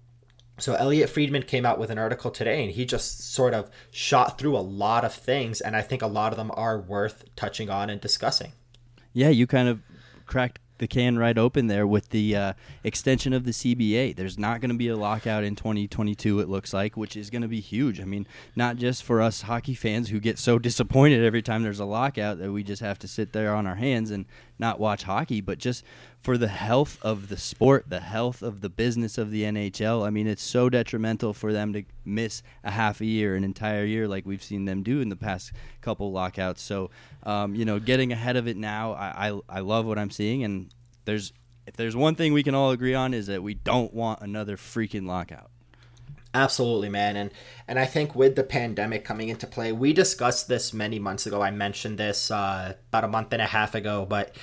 [0.58, 4.38] So Elliotte Friedman came out with an article today and he just sort of shot
[4.38, 5.60] through a lot of things.
[5.60, 8.52] And I think a lot of them are worth touching on and discussing.
[9.12, 9.80] Yeah, you kind of
[10.26, 12.52] cracked the can right open there with the uh,
[12.84, 14.16] extension of the CBA.
[14.16, 17.42] There's not going to be a lockout in 2022, it looks like, which is going
[17.42, 18.00] to be huge.
[18.00, 21.80] I mean, not just for us hockey fans who get so disappointed every time there's
[21.80, 24.24] a lockout that we just have to sit there on our hands and
[24.58, 25.84] not watch hockey, but just
[26.20, 30.06] for the health of the sport, the health of the business of the NHL.
[30.06, 33.84] I mean, it's so detrimental for them to miss a half a year, an entire
[33.84, 36.60] year, like we've seen them do in the past couple lockouts.
[36.62, 36.90] So,
[37.22, 40.44] um, you know, getting ahead of it now, I, I I love what I'm seeing,
[40.44, 40.72] and
[41.04, 41.32] there's
[41.66, 44.56] if there's one thing we can all agree on is that we don't want another
[44.56, 45.50] freaking lockout.
[46.34, 47.16] Absolutely, man.
[47.16, 47.30] And
[47.66, 51.40] and I think with the pandemic coming into play, we discussed this many months ago.
[51.40, 54.34] I mentioned this uh, about a month and a half ago, but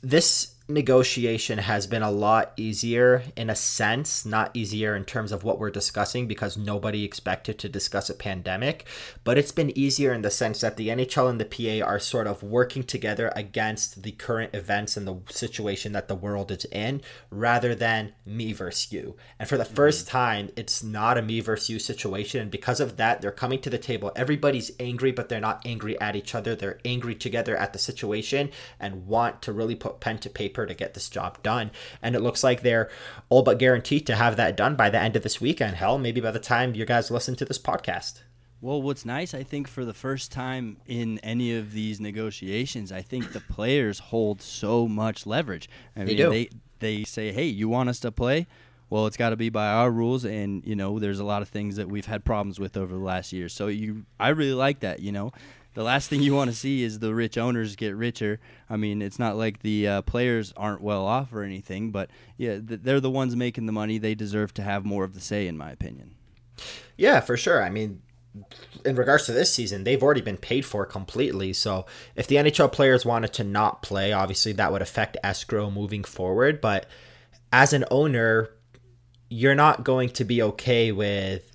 [0.00, 5.44] this negotiation has been a lot easier in a sense, not easier in terms of
[5.44, 8.86] what we're discussing because nobody expected to discuss a pandemic,
[9.24, 11.44] but it's been easier in the sense that the NHL and the
[11.82, 16.14] PA are sort of working together against the current events and the situation that the
[16.14, 19.16] world is in rather than me versus you.
[19.38, 19.74] And for the mm-hmm.
[19.74, 22.40] 1st time, it's not a me versus you situation.
[22.40, 24.12] And because of that, they're coming to the table.
[24.16, 26.54] Everybody's angry, but they're not angry at each other.
[26.54, 30.74] They're angry together at the situation and want to really put pen to paper to
[30.74, 31.70] get this job done.
[32.02, 32.90] And it looks like they're
[33.28, 35.76] all but guaranteed to have that done by the end of this weekend.
[35.76, 38.20] Hell, maybe by the time you guys listen to this podcast.
[38.62, 43.02] Well, what's nice, I think, for the first time in any of these negotiations, I
[43.02, 45.68] think the players hold so much leverage.
[45.96, 46.30] I mean, do.
[46.30, 48.46] they they say, "Hey, you want us to play?
[48.88, 51.48] Well, it's got to be by our rules." And you know, there's a lot of
[51.48, 53.48] things that we've had problems with over the last year.
[53.48, 55.00] So you, I really like that.
[55.00, 55.32] You know,
[55.74, 58.40] the last thing you want to see is the rich owners get richer.
[58.68, 62.58] I mean, it's not like the uh, players aren't well off or anything, but yeah,
[62.58, 63.98] th- they're the ones making the money.
[63.98, 66.14] They deserve to have more of the say, in my opinion.
[66.96, 67.62] Yeah, for sure.
[67.62, 68.02] I mean,
[68.84, 71.52] in regards to this season, they've already been paid for completely.
[71.52, 76.04] So if the NHL players wanted to not play, obviously that would affect escrow moving
[76.04, 76.60] forward.
[76.60, 76.86] But
[77.52, 78.50] as an owner,
[79.28, 81.51] you're not going to be okay with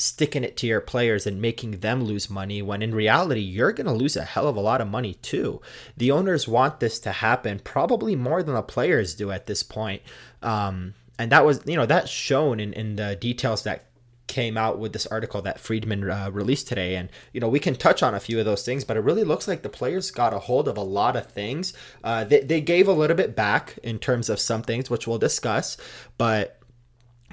[0.00, 3.86] sticking it to your players and making them lose money when in reality you're going
[3.86, 5.60] to lose a hell of a lot of money too.
[5.96, 10.02] The owners want this to happen probably more than the players do at this point.
[10.42, 13.84] Um, and that was, you know, that's shown in, in the details that
[14.26, 16.94] came out with this article that Friedman uh, released today.
[16.94, 19.24] And, you know, we can touch on a few of those things, but it really
[19.24, 21.74] looks like the players got a hold of a lot of things.
[22.04, 25.18] Uh, they, they gave a little bit back in terms of some things, which we'll
[25.18, 25.76] discuss.
[26.16, 26.59] But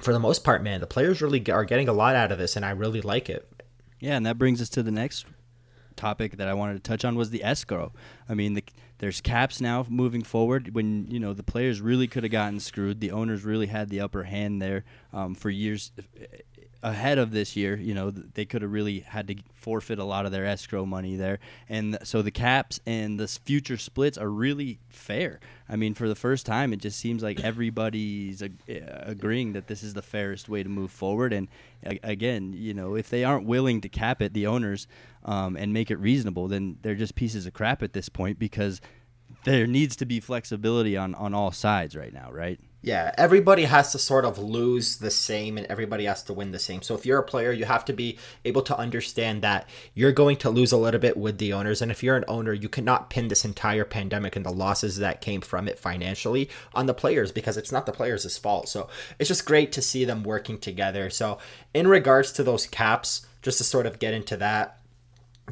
[0.00, 2.56] for the most part, man, the players really are getting a lot out of this,
[2.56, 3.50] and I really like it.
[4.00, 5.26] Yeah, and that brings us to the next
[5.96, 7.92] topic that I wanted to touch on was the escrow.
[8.28, 8.64] I mean, the,
[8.98, 10.74] there's caps now moving forward.
[10.74, 14.00] When you know the players really could have gotten screwed, the owners really had the
[14.00, 15.92] upper hand there um, for years
[16.82, 17.76] ahead of this year.
[17.76, 21.16] You know, they could have really had to forfeit a lot of their escrow money
[21.16, 21.38] there,
[21.68, 25.40] and so the caps and the future splits are really fair.
[25.68, 29.82] I mean, for the first time, it just seems like everybody's ag- agreeing that this
[29.82, 31.32] is the fairest way to move forward.
[31.32, 31.48] And
[31.82, 34.86] again, you know, if they aren't willing to cap it, the owners,
[35.24, 38.80] um, and make it reasonable, then they're just pieces of crap at this point because
[39.44, 42.60] there needs to be flexibility on on all sides right now, right?
[42.80, 46.60] Yeah, everybody has to sort of lose the same and everybody has to win the
[46.60, 46.80] same.
[46.80, 50.36] So if you're a player, you have to be able to understand that you're going
[50.38, 51.82] to lose a little bit with the owners.
[51.82, 55.20] And if you're an owner, you cannot pin this entire pandemic and the losses that
[55.20, 58.68] came from it financially on the players because it's not the players' fault.
[58.68, 58.88] So
[59.18, 61.10] it's just great to see them working together.
[61.10, 61.38] So
[61.74, 64.77] in regards to those caps, just to sort of get into that,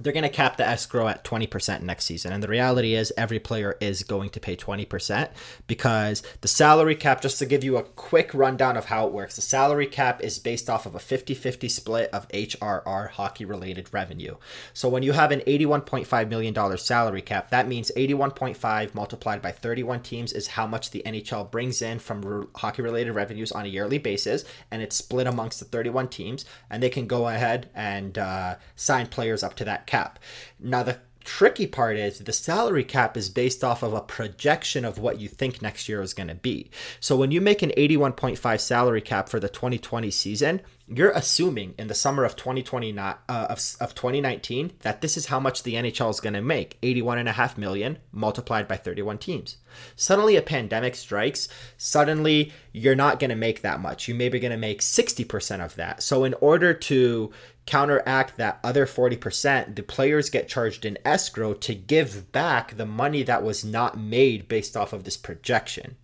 [0.00, 2.32] they're going to cap the escrow at 20% next season.
[2.32, 5.30] And the reality is, every player is going to pay 20%
[5.66, 9.37] because the salary cap, just to give you a quick rundown of how it works,
[9.37, 13.92] the salary cap is based off of a 50 50 split of HRR hockey related
[13.92, 14.37] revenue.
[14.74, 20.02] So when you have an $81.5 million salary cap, that means 81.5 multiplied by 31
[20.02, 23.98] teams is how much the NHL brings in from hockey related revenues on a yearly
[23.98, 24.44] basis.
[24.70, 26.44] And it's split amongst the 31 teams.
[26.70, 30.18] And they can go ahead and uh, sign players up to that cap.
[30.59, 34.99] Now, the tricky part is the salary cap is based off of a projection of
[34.99, 36.70] what you think next year is going to be.
[37.01, 41.88] So when you make an 81.5 salary cap for the 2020 season, you're assuming in
[41.88, 46.11] the summer of 2020 uh, of, of 2019 that this is how much the NHL
[46.11, 49.57] is going to make 81.5 million multiplied by 31 teams.
[49.96, 54.07] Suddenly a pandemic strikes, suddenly you're not going to make that much.
[54.07, 56.05] You may be going to make 60% of that.
[56.05, 57.33] So in order to
[57.66, 63.22] counteract that other 40%, the players get charged in escrow to give back the money
[63.24, 65.96] that was not made based off of this projection.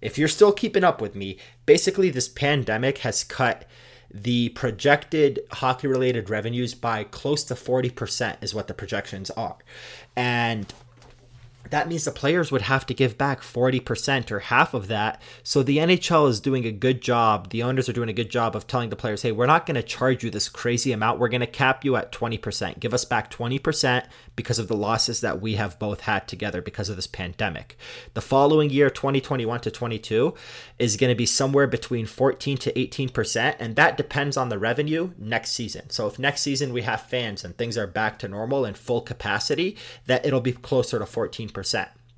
[0.00, 3.64] If you're still keeping up with me, basically this pandemic has cut
[4.10, 9.56] the projected hockey related revenues by close to 40% is what the projections are.
[10.14, 10.72] And
[11.70, 15.22] that means the players would have to give back 40% or half of that.
[15.42, 17.50] So the NHL is doing a good job.
[17.50, 19.76] The owners are doing a good job of telling the players, hey, we're not going
[19.76, 21.18] to charge you this crazy amount.
[21.18, 22.80] We're going to cap you at 20%.
[22.80, 26.88] Give us back 20% because of the losses that we have both had together because
[26.88, 27.76] of this pandemic.
[28.14, 30.34] The following year, 2021 to 22,
[30.78, 33.56] is going to be somewhere between 14 to 18%.
[33.58, 35.90] And that depends on the revenue next season.
[35.90, 39.00] So if next season we have fans and things are back to normal and full
[39.00, 41.51] capacity, that it'll be closer to 14%.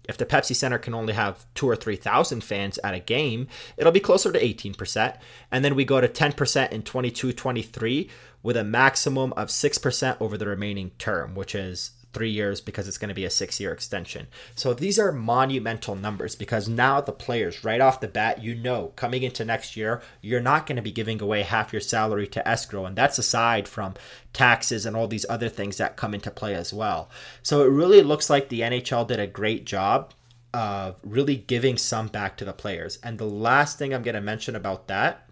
[0.06, 3.92] If the Pepsi Center can only have two or 3,000 fans at a game, it'll
[3.92, 5.16] be closer to 18%.
[5.50, 8.10] And then we go to 10% in 22 23
[8.42, 12.96] with a maximum of 6% over the remaining term, which is three years because it's
[12.96, 14.28] going to be a six year extension.
[14.54, 18.92] So these are monumental numbers because now the players, right off the bat, you know,
[18.96, 22.48] coming into next year, you're not going to be giving away half your salary to
[22.48, 22.86] escrow.
[22.86, 23.94] And that's aside from
[24.32, 27.10] taxes and all these other things that come into play as well.
[27.42, 30.14] So it really looks like the NHL did a great job
[30.54, 32.98] of really giving some back to the players.
[33.02, 35.28] And the last thing I'm going to mention about that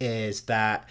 [0.00, 0.88] is that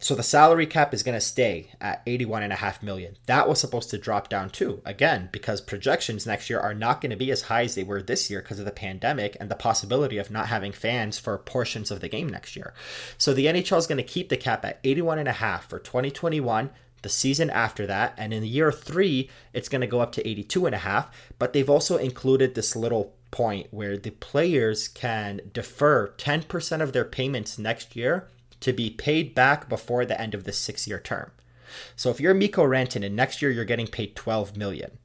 [0.00, 3.16] so the salary cap is going to stay at 81 and a half million.
[3.26, 7.10] That was supposed to drop down too again because projections next year are not going
[7.10, 9.56] to be as high as they were this year because of the pandemic and the
[9.56, 12.74] possibility of not having fans for portions of the game next year.
[13.16, 15.78] So the nhl is going to keep the cap at 81 and a half for
[15.78, 16.70] 2021
[17.02, 20.66] the season after that and in year three it's going to go up to 82
[20.66, 26.08] and a half but they've also included this little point where the players can defer
[26.16, 28.28] 10% of their payments next year
[28.60, 31.30] to be paid back before the end of the six year term.
[31.96, 34.98] So if you're Mikko Rantanen and next year you're getting paid 12 million,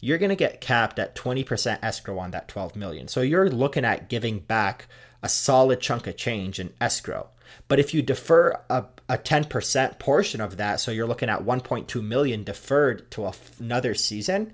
[0.00, 3.08] you're going to get capped at 20% escrow on that 12 million.
[3.08, 4.86] So you're looking at giving back
[5.22, 7.28] a solid chunk of change in escrow.
[7.66, 12.04] But if you defer a, a 10% portion of that, so you're looking at 1.2
[12.04, 14.52] million deferred to another season,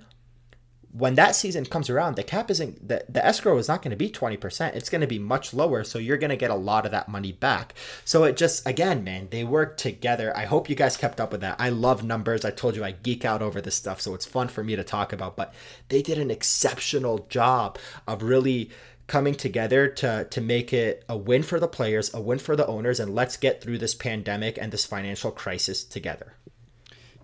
[0.97, 3.97] when that season comes around, the cap isn't the, the escrow is not going to
[3.97, 4.75] be 20%.
[4.75, 5.83] It's going to be much lower.
[5.83, 7.73] So you're going to get a lot of that money back.
[8.05, 10.35] So it just, again, man, they work together.
[10.37, 11.57] I hope you guys kept up with that.
[11.59, 12.45] I love numbers.
[12.45, 13.99] I told you I geek out over this stuff.
[13.99, 15.35] So it's fun for me to talk about.
[15.35, 15.53] But
[15.89, 17.77] they did an exceptional job
[18.07, 18.69] of really
[19.07, 22.65] coming together to to make it a win for the players, a win for the
[22.65, 26.33] owners, and let's get through this pandemic and this financial crisis together.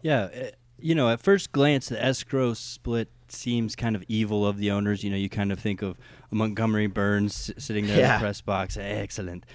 [0.01, 4.57] Yeah, eh, you know, at first glance, the escrow split seems kind of evil of
[4.57, 5.03] the owners.
[5.03, 5.97] You know, you kind of think of
[6.31, 8.15] Montgomery Burns sitting there yeah.
[8.15, 8.77] in the press box.
[8.77, 9.45] Excellent.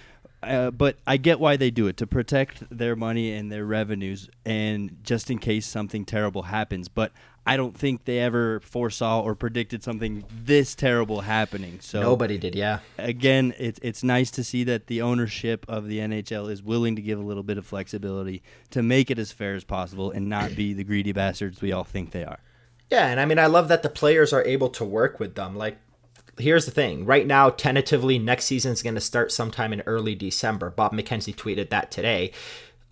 [0.42, 4.28] Uh, but I get why they do it to protect their money and their revenues,
[4.44, 6.88] and just in case something terrible happens.
[6.88, 7.12] But
[7.46, 11.78] I don't think they ever foresaw or predicted something this terrible happening.
[11.80, 12.56] So nobody did.
[12.56, 12.80] Yeah.
[12.98, 17.02] Again, it's it's nice to see that the ownership of the NHL is willing to
[17.02, 20.56] give a little bit of flexibility to make it as fair as possible and not
[20.56, 22.40] be the greedy bastards we all think they are.
[22.90, 25.56] Yeah, and I mean, I love that the players are able to work with them.
[25.56, 25.78] Like,
[26.38, 30.14] here's the thing right now, tentatively, next season is going to start sometime in early
[30.14, 30.70] December.
[30.70, 32.32] Bob McKenzie tweeted that today.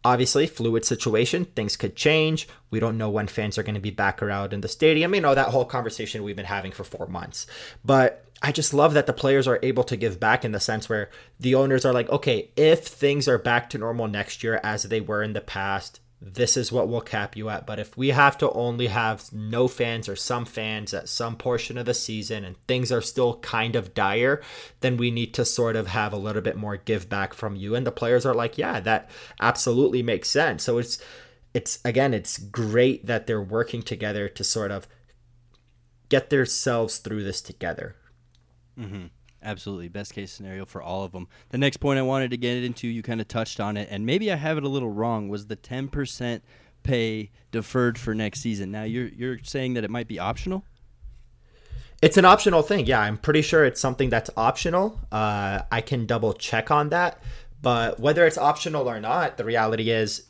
[0.07, 2.47] Obviously, fluid situation, things could change.
[2.71, 5.15] We don't know when fans are going to be back around in the stadium.
[5.15, 7.47] You know, that whole conversation we've been having for four months.
[7.83, 10.91] But I just love that the players are able to give back in the sense
[10.91, 11.09] where
[11.41, 15.01] the owners are like, okay, if things are back to normal next year as they
[15.01, 17.67] were in the past, this is what we'll cap you at.
[17.67, 21.77] But if we have to only have no fans or some fans at some portion
[21.77, 24.41] of the season and things are still kind of dire,
[24.81, 27.75] then we need to sort of have a little bit more give back from you.
[27.75, 29.11] And the players are like, yeah, that
[29.41, 30.63] absolutely makes sense.
[30.63, 30.99] So it's
[31.53, 34.89] it's again, it's great that they're working together to sort of
[36.09, 37.97] get themselves through this together.
[38.79, 39.07] Mm-hmm.
[39.45, 39.89] Absolutely.
[39.89, 41.29] Best case scenario for all of them.
[41.51, 44.07] The next point I wanted to get into, you kind of touched on it, and
[44.07, 46.41] maybe I have it a little wrong, was the 10%
[46.83, 48.71] pay deferred for next season.
[48.71, 50.65] Now, you're, you're saying that it might be optional?
[52.01, 52.87] It's an optional thing.
[52.87, 55.01] Yeah, I'm pretty sure it's something that's optional.
[55.13, 57.23] Uh, I can double check on that.
[57.63, 60.25] But whether it's optional or not, the reality is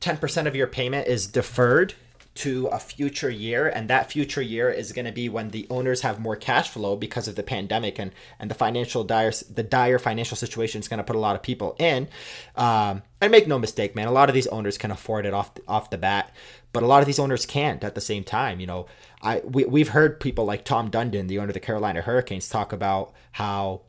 [0.00, 1.94] 10% of your payment is deferred
[2.34, 6.00] to a future year and that future year is going to be when the owners
[6.00, 8.10] have more cash flow because of the pandemic and
[8.40, 11.42] and the financial dire the dire financial situation is going to put a lot of
[11.42, 12.08] people in.
[12.56, 15.52] Um, and make no mistake man a lot of these owners can afford it off
[15.68, 16.34] off the bat
[16.72, 18.86] but a lot of these owners can't at the same time you know.
[19.22, 22.72] I we, we've heard people like tom dundon the owner of the carolina hurricanes talk
[22.72, 23.82] about how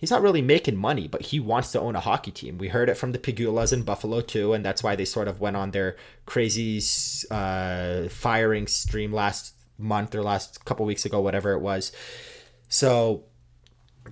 [0.00, 2.56] he's not really making money, but he wants to own a hockey team.
[2.56, 5.40] We heard it from the Pegulas in Buffalo too, and that's why they sort of
[5.40, 6.80] went on their crazy
[7.30, 11.92] uh, firing stream last month or last couple weeks ago, whatever it was.
[12.68, 13.24] So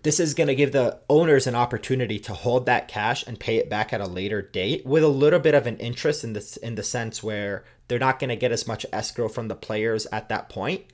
[0.02, 3.56] this is going to give the owners an opportunity to hold that cash and pay
[3.56, 6.58] it back at a later date with a little bit of an interest in this
[6.58, 10.06] in the sense where they're not going to get as much escrow from the players
[10.12, 10.84] at that point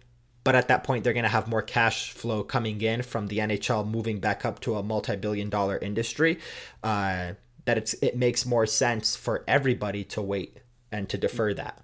[0.45, 3.39] but at that point, they're going to have more cash flow coming in from the
[3.39, 6.39] NHL moving back up to a multi-billion dollar industry.
[6.83, 7.33] Uh,
[7.65, 10.59] that it's it makes more sense for everybody to wait
[10.93, 11.81] and to defer that.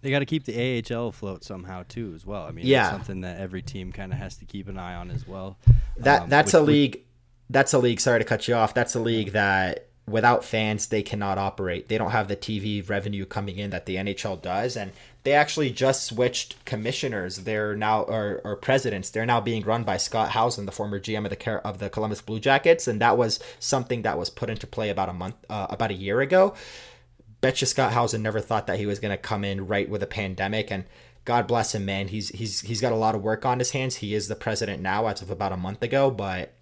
[0.00, 2.44] They got to keep the AHL afloat somehow too, as well.
[2.44, 5.10] I mean, yeah, something that every team kind of has to keep an eye on
[5.10, 5.58] as well.
[5.98, 7.04] That um, that's which, a league.
[7.50, 8.00] That's a league.
[8.00, 8.74] Sorry to cut you off.
[8.74, 11.88] That's a league that without fans they cannot operate.
[11.88, 14.90] They don't have the TV revenue coming in that the NHL does, and
[15.24, 17.36] they actually just switched commissioners.
[17.36, 19.10] They're now or, or presidents.
[19.10, 22.20] They're now being run by Scott Howson, the former GM of the of the Columbus
[22.20, 25.68] Blue Jackets, and that was something that was put into play about a month, uh,
[25.70, 26.54] about a year ago.
[27.40, 30.06] Betcha Scott Howson never thought that he was going to come in right with a
[30.06, 30.84] pandemic, and
[31.24, 32.08] God bless him, man.
[32.08, 33.96] He's he's he's got a lot of work on his hands.
[33.96, 36.54] He is the president now, as of about a month ago, but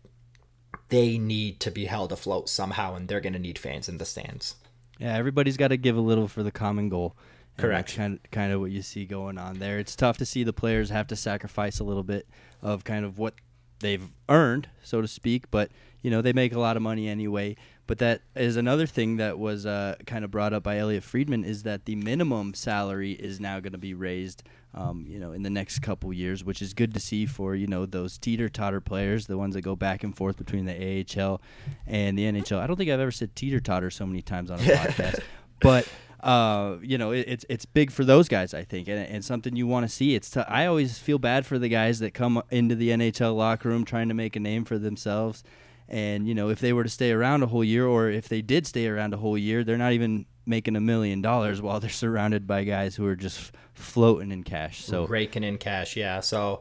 [0.91, 4.05] they need to be held afloat somehow, and they're going to need fans in the
[4.05, 4.57] stands.
[4.99, 7.17] Yeah, everybody's got to give a little for the common goal.
[7.61, 7.97] Correct.
[7.97, 9.79] kind of, kind of what you see going on there.
[9.79, 12.27] It's tough to see the players have to sacrifice a little bit
[12.63, 13.35] of kind of what
[13.81, 15.51] they've earned, so to speak.
[15.51, 15.71] But
[16.03, 17.57] you know they make a lot of money anyway.
[17.87, 21.43] But that is another thing that was uh, kind of brought up by Elliotte Friedman
[21.43, 24.45] is that the minimum salary is now going to be raised.
[24.73, 27.67] Um, you know, in the next couple years, which is good to see for you
[27.67, 31.43] know those teeter totter players, the ones that go back and forth between the AHL
[31.89, 32.61] and the NHL.
[32.61, 35.23] I don't think I've ever said teeter totter so many times on a podcast,
[35.61, 35.89] but
[36.23, 39.57] uh, you know, it, it's it's big for those guys, I think, and, and something
[39.57, 40.15] you want to see.
[40.15, 43.69] It's t- I always feel bad for the guys that come into the NHL locker
[43.69, 45.43] room trying to make a name for themselves,
[45.89, 48.43] and you know, if they were to stay around a whole year, or if they
[48.43, 51.91] did stay around a whole year, they're not even making a million dollars while they're
[52.05, 54.85] surrounded by guys who are just floating in cash.
[54.85, 56.21] So raking in cash, yeah.
[56.21, 56.61] So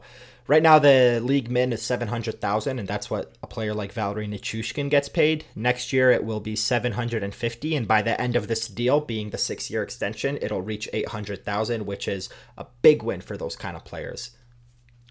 [0.50, 3.92] Right now, the league min is seven hundred thousand, and that's what a player like
[3.92, 5.44] Valeri Nichushkin gets paid.
[5.54, 8.66] Next year, it will be seven hundred and fifty, and by the end of this
[8.66, 13.20] deal, being the six-year extension, it'll reach eight hundred thousand, which is a big win
[13.20, 14.32] for those kind of players.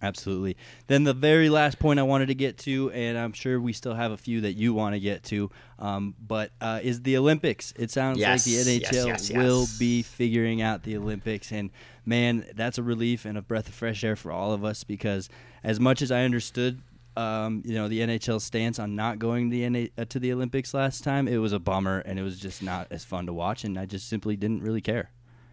[0.02, 0.58] Absolutely.
[0.88, 3.94] Then the very last point I wanted to get to, and I'm sure we still
[3.94, 7.74] have a few that you want to get to, um, but uh, is the Olympics.
[7.78, 11.70] It sounds yes, like the NHL yes, yes, will be figuring out the Olympics, and
[12.10, 15.30] man, that's a relief and a breath of fresh air for all of us because
[15.64, 16.82] as much as I understood.
[17.18, 20.32] Um, you know the NHL stance on not going to the, NA- uh, to the
[20.32, 21.28] Olympics last time.
[21.28, 23.88] It was a bummer, and it was just not as fun to watch, and I
[23.88, 25.10] just simply didn't really care.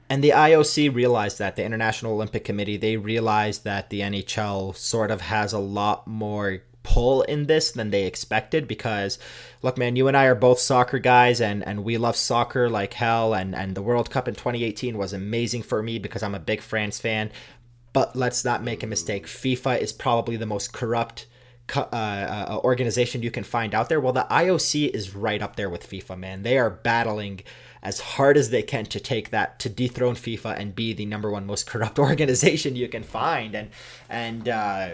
[0.08, 5.10] And the IOC realized that the International Olympic Committee they realized that the NHL sort
[5.10, 9.18] of has a lot more pull in this than they expected because
[9.60, 12.94] look man you and I are both soccer guys and and we love soccer like
[12.94, 13.34] hell.
[13.34, 16.62] And and the World Cup in 2018 was amazing for me because I'm a big
[16.62, 17.30] France fan.
[17.92, 19.26] But let's not make a mistake.
[19.26, 21.26] FIFA is probably the most corrupt
[21.74, 24.00] uh, uh, organization you can find out there.
[24.00, 26.42] Well the IOC is right up there with FIFA man.
[26.44, 27.40] They are battling
[27.82, 31.30] as hard as they can to take that to dethrone FIFA and be the number
[31.30, 33.56] one most corrupt organization you can find.
[33.56, 33.70] And
[34.08, 34.90] and uh,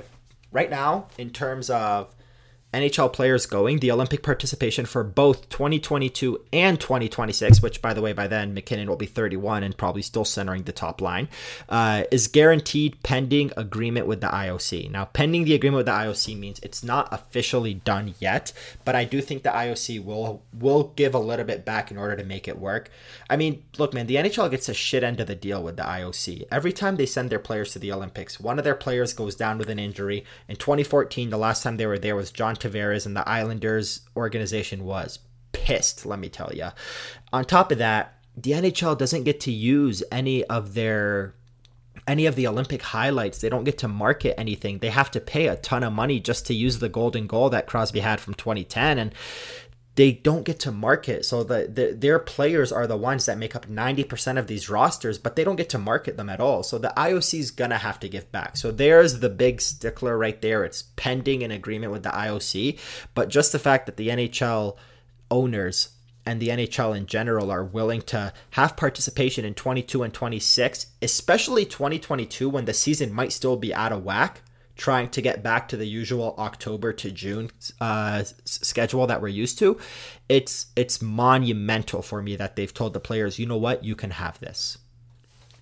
[0.53, 2.15] right now, in terms of
[2.73, 8.13] NHL players going, the Olympic participation for both 2022 and 2026, which by the way,
[8.13, 11.29] by then MacKinnon will be 31 and probably still centering the top line,
[11.69, 14.91] uh, is guaranteed pending agreement with the IOC.
[14.91, 18.53] Now, pending the agreement with the IOC means it's not officially done yet,
[18.85, 22.17] but I do think the IOC will will give a little bit back in order
[22.17, 22.91] to make it work.
[23.29, 25.83] I mean, look, man, the NHL gets a shit end of the deal with the
[25.83, 26.47] IOC.
[26.51, 29.59] Every time they send their players to the Olympics, one of their players goes down
[29.59, 30.25] with an injury.
[30.49, 34.85] In 2014, the last time they were there was John Tavares, and the Islanders organization
[34.85, 35.19] was
[35.53, 36.69] pissed, let me tell you.
[37.33, 41.35] On top of that, the NHL doesn't get to use any of their
[42.09, 43.41] any of the Olympic highlights.
[43.41, 44.79] They don't get to market anything.
[44.79, 47.67] They have to pay a ton of money just to use the golden goal that
[47.67, 49.15] Crosby had from 2010 and
[49.95, 51.25] they don't get to market.
[51.25, 55.19] So the, the their players are the ones that make up 90% of these rosters,
[55.19, 56.63] but they don't get to market them at all.
[56.63, 58.57] So the IOC is going to have to give back.
[58.57, 60.65] So there's the big stickler right there.
[60.65, 62.79] It's pending an agreement with the IOC,
[63.15, 64.77] but just the fact that the NHL
[65.31, 65.91] owners
[66.25, 71.65] and the NHL in general are willing to have participation in 22 and 26, especially
[71.65, 74.43] 2022 when the season might still be out of whack,
[74.77, 77.51] trying to get back to the usual October to June
[77.81, 79.79] uh, schedule that we're used to.
[80.29, 84.11] It's it's monumental for me that they've told the players, you know what, you can
[84.11, 84.79] have this.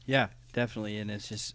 [0.07, 1.55] Yeah, definitely, and it's just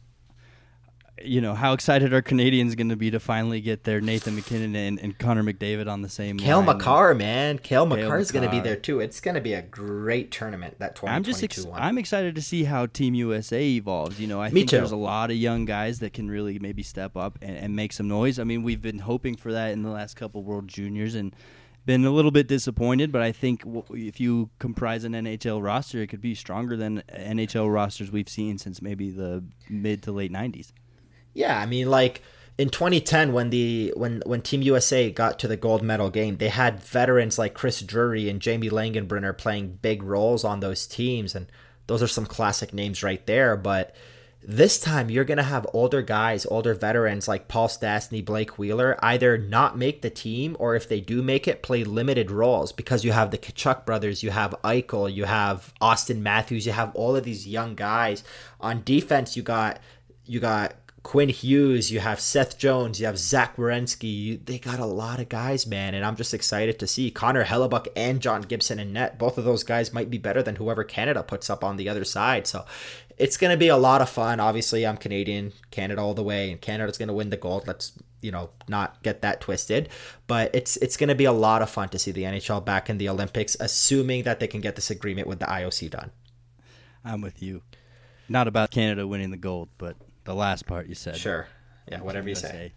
[1.23, 4.75] you know how excited are Canadians going to be to finally get their Nathan MacKinnon
[4.75, 6.77] and, and Connor McDavid on the same Kale line.
[6.77, 8.99] Makar, man, Kale Cale Makar is going to be there too.
[8.99, 11.81] It's going to be a great tournament that 2022 I'm just ex- one.
[11.81, 14.19] I'm excited to see how Team USA evolves.
[14.19, 14.77] You know, I Me think too.
[14.77, 17.93] there's a lot of young guys that can really maybe step up and, and make
[17.93, 18.37] some noise.
[18.37, 21.33] I mean, we've been hoping for that in the last couple World Juniors and
[21.85, 23.11] been a little bit disappointed.
[23.11, 27.71] But I think if you comprise an NHL roster, it could be stronger than NHL
[27.73, 30.71] rosters we've seen since maybe the mid to late '90s.
[31.35, 32.23] Yeah, I mean, like
[32.57, 36.49] in 2010 when the when when Team USA got to the gold medal game, they
[36.49, 41.47] had veterans like Chris Drury and Jamie Langenbrunner playing big roles on those teams, and
[41.87, 43.57] those are some classic names right there.
[43.57, 43.93] But
[44.41, 49.37] this time, you're gonna have older guys, older veterans like Paul Stastny, Blake Wheeler, either
[49.37, 53.11] not make the team or if they do make it, play limited roles because you
[53.11, 57.25] have the Tkachuk brothers, you have Eichel, you have Auston Matthews, you have all of
[57.25, 58.23] these young guys.
[58.61, 59.81] On defense, you got
[60.25, 60.75] you got
[61.05, 64.11] Quinn Hughes, you have Seth Jones, you have Zach Werenski.
[64.11, 67.45] You, they got a lot of guys, man, and I'm just excited to see Connor
[67.45, 69.19] Hellebuyck and John Gibson and net.
[69.19, 72.03] Both of those guys might be better than whoever Canada puts up on the other
[72.05, 72.47] side.
[72.47, 72.65] So
[73.19, 74.39] it's going to be a lot of fun.
[74.39, 77.67] Obviously, I'm Canadian, Canada all the way, and Canada's going to win the gold.
[77.67, 79.89] Let's you know not get that twisted,
[80.25, 82.89] but it's it's going to be a lot of fun to see the NHL back
[82.89, 86.09] in the Olympics, assuming that they can get this agreement with the IOC done.
[87.03, 87.61] I'm with you.
[88.27, 91.17] Not about Canada winning the gold, but the last part you said.
[91.17, 91.47] Sure,
[91.89, 92.47] yeah, whatever you USA.
[92.47, 92.73] say.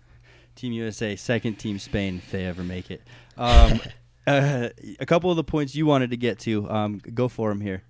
[0.55, 3.03] Team USA, second team Spain if they ever make it.
[3.37, 3.81] Um,
[4.27, 4.69] uh,
[5.01, 7.83] a couple of the points you wanted to get to, um, go for them here.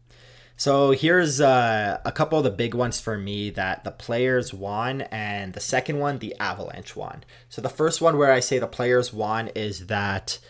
[0.58, 5.02] So here's uh, a couple of the big ones for me that the players won,
[5.02, 7.22] and the second one, the Avalanche won.
[7.48, 10.40] So the first one where I say the players won is that,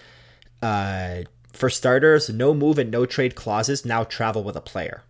[0.63, 5.03] uh, for starters, no move and no trade clauses now travel with a player.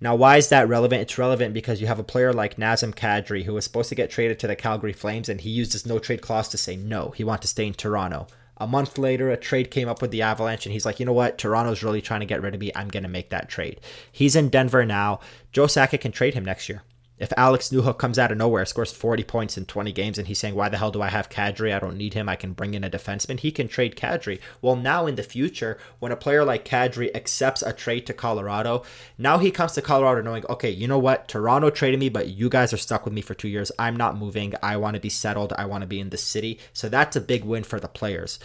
[0.00, 1.02] Now, why is that relevant?
[1.02, 4.10] It's relevant because you have a player like Nazem Kadri who was supposed to get
[4.10, 7.10] traded to the Calgary Flames, and he used his no trade clause to say no,
[7.10, 8.26] he wanted to stay in Toronto.
[8.56, 11.14] A month later, a trade came up with the Avalanche, and he's like, you know
[11.14, 11.38] what?
[11.38, 12.70] Toronto's really trying to get rid of me.
[12.76, 13.80] I'm going to make that trade.
[14.12, 15.20] He's in Denver now.
[15.50, 16.82] Joe Sakic can trade him next year.
[17.20, 20.38] If Alex Newhook comes out of nowhere, scores 40 points in 20 games, and he's
[20.38, 21.74] saying, Why the hell do I have Kadri?
[21.74, 22.30] I don't need him.
[22.30, 23.38] I can bring in a defenseman.
[23.38, 24.40] He can trade Kadri.
[24.62, 28.84] Well, now in the future, when a player like Kadri accepts a trade to Colorado,
[29.18, 31.28] now he comes to Colorado knowing, Okay, you know what?
[31.28, 33.70] Toronto traded me, but you guys are stuck with me for two years.
[33.78, 34.54] I'm not moving.
[34.62, 35.52] I want to be settled.
[35.58, 36.58] I want to be in the city.
[36.72, 38.38] So that's a big win for the players.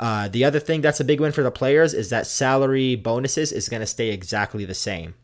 [0.00, 3.52] Uh, the other thing that's a big win for the players is that salary bonuses
[3.52, 5.14] is going to stay exactly the same.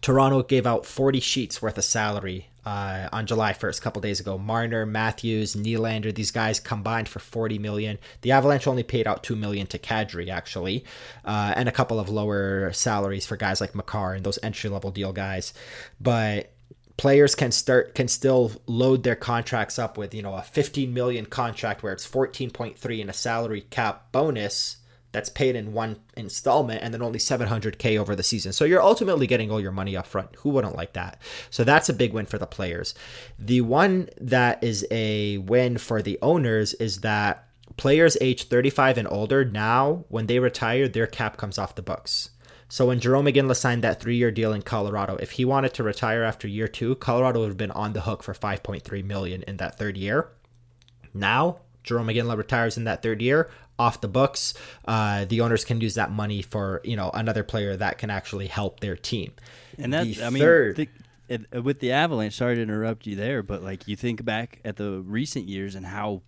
[0.00, 4.20] Toronto gave out 40 sheets worth of salary uh, on July 1st, a couple days
[4.20, 4.38] ago.
[4.38, 7.98] Marner, Matthews, Nylander, these guys combined for 40 million.
[8.22, 10.84] The Avalanche only paid out 2 million to Kadri, actually,
[11.24, 14.90] uh, and a couple of lower salaries for guys like Makar and those entry level
[14.90, 15.52] deal guys.
[16.00, 16.52] But
[16.96, 21.24] players can start can still load their contracts up with you know a 15 million
[21.24, 24.76] contract where it's 14.3 and a salary cap bonus
[25.12, 28.52] that's paid in one installment and then only 700k over the season.
[28.52, 30.36] So you're ultimately getting all your money up front.
[30.36, 31.20] Who wouldn't like that?
[31.50, 32.94] So that's a big win for the players.
[33.38, 39.08] The one that is a win for the owners is that players age 35 and
[39.10, 42.30] older now when they retire their cap comes off the books.
[42.68, 46.22] So when Jarome Iginla signed that three-year deal in Colorado, if he wanted to retire
[46.22, 49.76] after year two, Colorado would have been on the hook for 5.3 million in that
[49.76, 50.28] third year.
[51.12, 53.50] Now Jarome Iginla retires in that third year,
[53.80, 54.54] off the books.
[54.84, 58.46] Uh, the owners can use that money for you know another player that can actually
[58.46, 59.32] help their team.
[59.78, 60.88] And that, The I mean, third- thi-
[61.28, 64.76] it- with the Avalanche, sorry to interrupt you there, but like you think back at
[64.76, 66.20] the recent years and how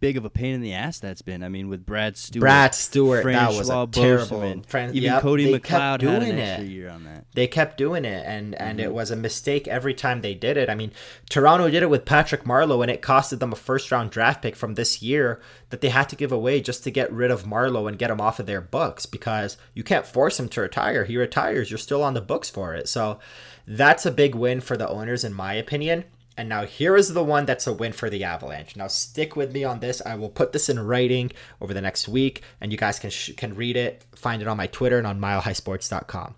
[0.00, 1.42] big of a pain in the ass that's been.
[1.42, 4.40] I mean, with Brad Stuart, Brad Stuart, that was a terrible.
[4.40, 6.68] Beauchemin, Fran- even yep, Cody McLeod had an extra it.
[6.70, 7.24] year on that.
[7.34, 8.86] They kept doing it, and and Mm-hmm.
[8.88, 10.68] it was a mistake every time they did it.
[10.68, 10.92] I mean,
[11.30, 14.54] Toronto did it with Patrick Marleau, and it costed them a first round draft pick
[14.56, 15.40] from this year
[15.70, 18.20] that they had to give away just to get rid of Marleau and get him
[18.20, 21.04] off of their books because you can't force him to retire.
[21.04, 22.88] He retires, you're still on the books for it.
[22.88, 23.18] So
[23.66, 26.04] that's a big win for the owners, in my opinion.
[26.36, 28.76] And now here is the one that's a win for the Avalanche.
[28.76, 30.02] Now stick with me on this.
[30.04, 33.32] I will put this in writing over the next week, and you guys can sh-
[33.36, 36.34] can read it, find it on my Twitter and on milehighsports.com.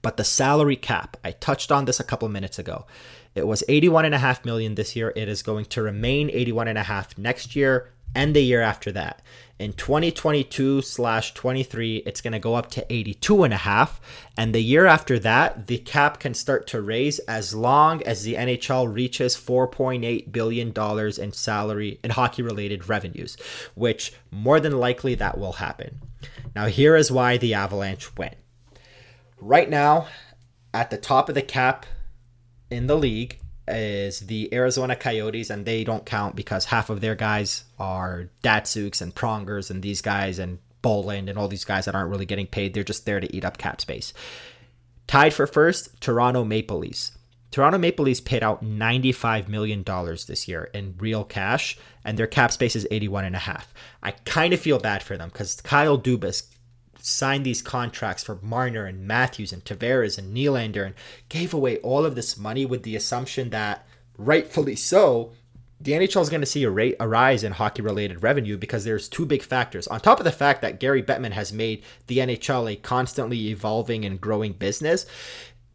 [0.00, 2.86] But the salary cap, I touched on this a couple minutes ago.
[3.34, 5.12] It was 81.5 million this year.
[5.14, 9.22] It is going to remain 81.5 next year and the year after that.
[9.58, 14.00] In 2022 slash 23, it's going to go up to 82 And a half.
[14.36, 18.34] And the year after that, the cap can start to raise as long as the
[18.34, 20.72] NHL reaches $4.8 billion
[21.20, 23.36] in salary and hockey related revenues,
[23.74, 26.02] which more than likely that will happen.
[26.54, 28.34] Now, here is why the Avalanche win
[29.40, 30.08] right now
[30.74, 31.86] at the top of the cap
[32.70, 33.38] in the league
[33.70, 39.00] is the Arizona Coyotes, and they don't count because half of their guys are Datsyuks
[39.00, 42.46] and Prongers and these guys and Bolland and all these guys that aren't really getting
[42.46, 42.74] paid.
[42.74, 44.12] They're just there to eat up cap space.
[45.06, 47.12] Tied for first, Toronto Maple Leafs.
[47.50, 52.52] Toronto Maple Leafs paid out $95 million this year in real cash, and their cap
[52.52, 53.62] space is 81.5.
[54.02, 56.42] I kind of feel bad for them because Kyle Dubas
[57.00, 60.94] signed these contracts for Marner and Matthews and Tavares and Nylander and
[61.28, 63.86] gave away all of this money with the assumption that,
[64.16, 65.32] rightfully so,
[65.80, 68.84] the NHL is going to see a rate a rise in hockey related revenue because
[68.84, 69.86] there's two big factors.
[69.86, 74.04] On top of the fact that Gary Bettman has made the NHL a constantly evolving
[74.04, 75.06] and growing business,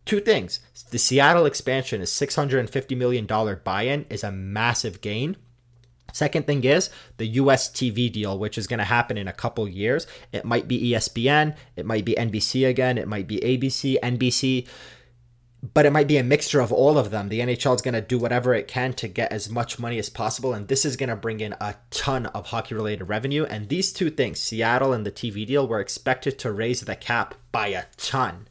[0.05, 0.59] two things.
[0.91, 5.37] The Seattle expansion is $650 million buy-in is a massive gain.
[6.13, 9.67] Second thing is the US TV deal, which is going to happen in a couple
[9.67, 10.07] years.
[10.31, 14.67] It might be ESPN, it might be NBC again, it might be ABC, NBC,
[15.73, 17.29] but it might be a mixture of all of them.
[17.29, 20.09] The NHL is going to do whatever it can to get as much money as
[20.09, 23.45] possible, and this is going to bring in a ton of hockey related revenue.
[23.45, 27.35] And these two things, Seattle and the TV deal, were expected to raise the cap
[27.51, 28.47] by a ton.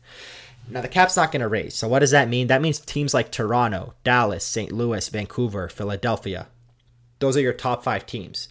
[0.69, 1.75] Now, the cap's not going to raise.
[1.75, 2.47] So, what does that mean?
[2.47, 4.73] That means teams like Toronto, Dallas, St.
[4.73, 6.47] Louis, Vancouver, Philadelphia,
[7.23, 8.49] those are your top five teams.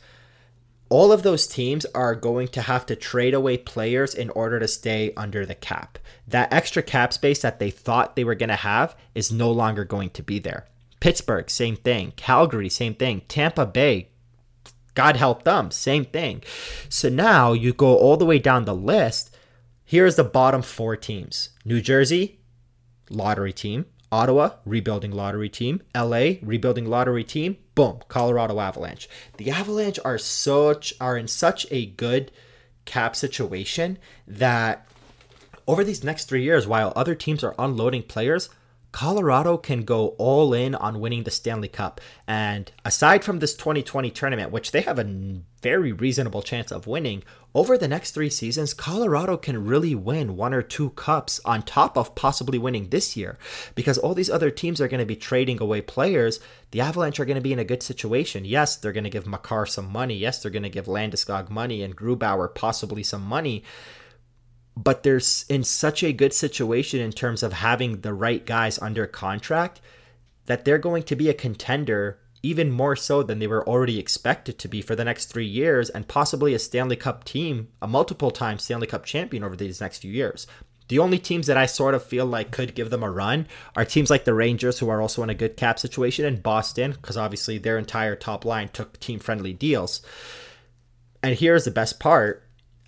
[0.89, 4.67] All of those teams are going to have to trade away players in order to
[4.67, 5.99] stay under the cap.
[6.25, 9.83] That extra cap space that they thought they were going to have is no longer
[9.83, 10.67] going to be there.
[11.01, 12.13] Pittsburgh, same thing.
[12.15, 13.23] Calgary, same thing.
[13.27, 14.07] Tampa Bay,
[14.93, 16.41] God help them, same thing.
[16.87, 19.35] So now you go all the way down the list.
[19.83, 22.39] Here's the bottom four teams New Jersey,
[23.09, 23.85] lottery team.
[24.11, 25.81] Ottawa, rebuilding lottery team.
[25.95, 27.57] LA, rebuilding lottery team.
[27.75, 29.07] Boom, Colorado Avalanche.
[29.37, 32.31] The Avalanche are such are in such a good
[32.85, 33.97] cap situation
[34.27, 34.87] that
[35.67, 38.49] over these next 3 years while other teams are unloading players,
[38.91, 42.01] Colorado can go all in on winning the Stanley Cup.
[42.27, 47.23] And aside from this 2020 tournament, which they have a very reasonable chance of winning,
[47.53, 51.97] over the next three seasons, Colorado can really win one or two cups on top
[51.97, 53.37] of possibly winning this year.
[53.75, 56.39] Because all these other teams are going to be trading away players.
[56.71, 58.45] The Avalanche are going to be in a good situation.
[58.45, 60.15] Yes, they're going to give Makar some money.
[60.15, 63.63] Yes, they're going to give Landeskog money and Grubauer possibly some money
[64.75, 69.05] but they're in such a good situation in terms of having the right guys under
[69.05, 69.81] contract
[70.45, 74.57] that they're going to be a contender even more so than they were already expected
[74.57, 78.31] to be for the next three years and possibly a Stanley Cup team, a multiple
[78.31, 80.47] time Stanley Cup champion over these next few years.
[80.87, 83.85] The only teams that I sort of feel like could give them a run are
[83.85, 87.15] teams like the Rangers, who are also in a good cap situation, and Boston, because
[87.15, 90.01] obviously their entire top line took team friendly deals.
[91.23, 92.43] And here's the best part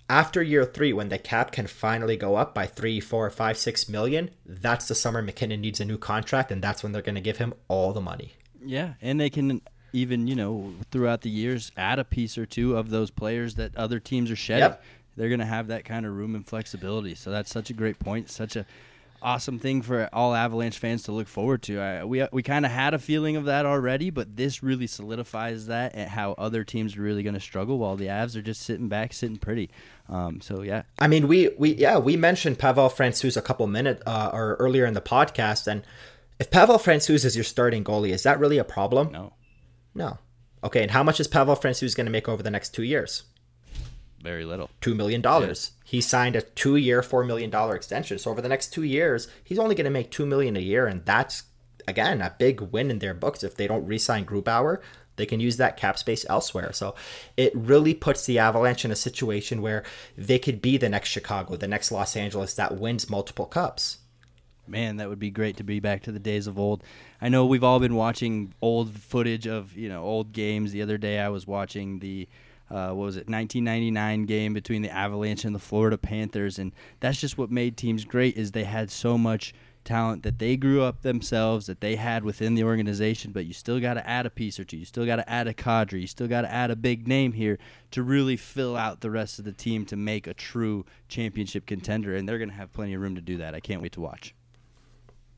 [0.08, 3.88] after year three, when the cap can finally go up by three, four, five, six
[3.88, 7.20] million, that's the summer MacKinnon needs a new contract, and that's when they're going to
[7.20, 8.32] give him all the money.
[8.64, 12.76] Yeah, and they can even you know throughout the years add a piece or two
[12.76, 14.70] of those players that other teams are shedding.
[14.70, 14.84] Yep.
[15.16, 17.14] They're going to have that kind of room and flexibility.
[17.14, 18.30] So that's such a great point.
[18.30, 18.66] Such a
[19.24, 21.80] awesome thing for all Avalanche fans to look forward to.
[21.80, 25.66] I, we we kind of had a feeling of that already, but this really solidifies
[25.66, 28.62] that and how other teams are really going to struggle while the Avs are just
[28.62, 29.70] sitting back, sitting pretty.
[30.08, 34.02] Um, so yeah, I mean, we we yeah we mentioned Pavel Francouz a couple minutes
[34.06, 35.82] uh, or earlier in the podcast, and
[36.38, 39.12] if Pavel Francouz is your starting goalie, is that really a problem?
[39.12, 39.32] no,
[39.94, 40.18] No.
[40.62, 43.24] Okay, and how much is Pavel Francouz going to make over the next two years?
[44.24, 44.70] very little.
[44.80, 45.72] two million dollars.
[45.84, 48.18] He signed a two-year, four million dollar extension.
[48.18, 50.86] So over the next two years, he's only going to make two million a year,
[50.86, 51.44] and that's
[51.86, 53.44] again a big win in their books.
[53.44, 54.80] If they don't re-sign Grubauer,
[55.16, 56.72] They can use that cap space elsewhere.
[56.72, 56.94] So
[57.36, 59.84] it really puts the Avalanche in a situation where
[60.16, 63.98] they could be the next Chicago, the next Los Angeles that wins multiple cups.
[64.66, 66.82] Man, that would be great to be back to the days of old.
[67.20, 70.72] I know we've all been watching old footage of you know old games.
[70.72, 72.26] The other day I was watching the
[72.70, 77.20] uh, what was it 1999 game between the Avalanche and the Florida Panthers, and that's
[77.20, 79.52] just what made teams great is they had so much
[79.84, 83.80] talent that they grew up themselves that they had within the organization, but you still
[83.80, 84.76] got to add a piece or two.
[84.76, 86.00] You still got to add a Kadri.
[86.00, 87.58] You still got to add a big name here
[87.92, 92.16] to really fill out the rest of the team to make a true championship contender,
[92.16, 93.54] and they're going to have plenty of room to do that.
[93.54, 94.34] I can't wait to watch.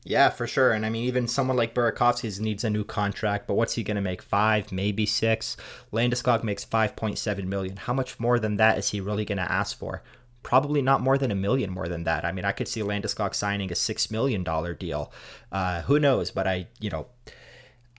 [0.07, 0.71] Yeah, for sure.
[0.71, 3.95] And I mean, even someone like Burakovsky needs a new contract, but what's he going
[3.95, 4.21] to make?
[4.21, 5.57] Five, maybe six.
[5.91, 7.75] Landeskog makes five point seven million.
[7.75, 10.01] How much more than that is he really going to ask for?
[10.47, 12.23] Probably not more than a million more than that.
[12.23, 15.11] I mean, I could see Landeskog signing a six million dollar deal.
[15.51, 16.31] Uh, who knows?
[16.31, 17.07] But I, you know,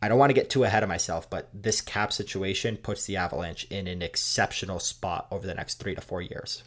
[0.01, 1.29] I don't want to get too ahead of myself.
[1.29, 5.95] But this cap situation puts the Avalanche in an exceptional spot over the next three
[5.95, 6.65] to four years.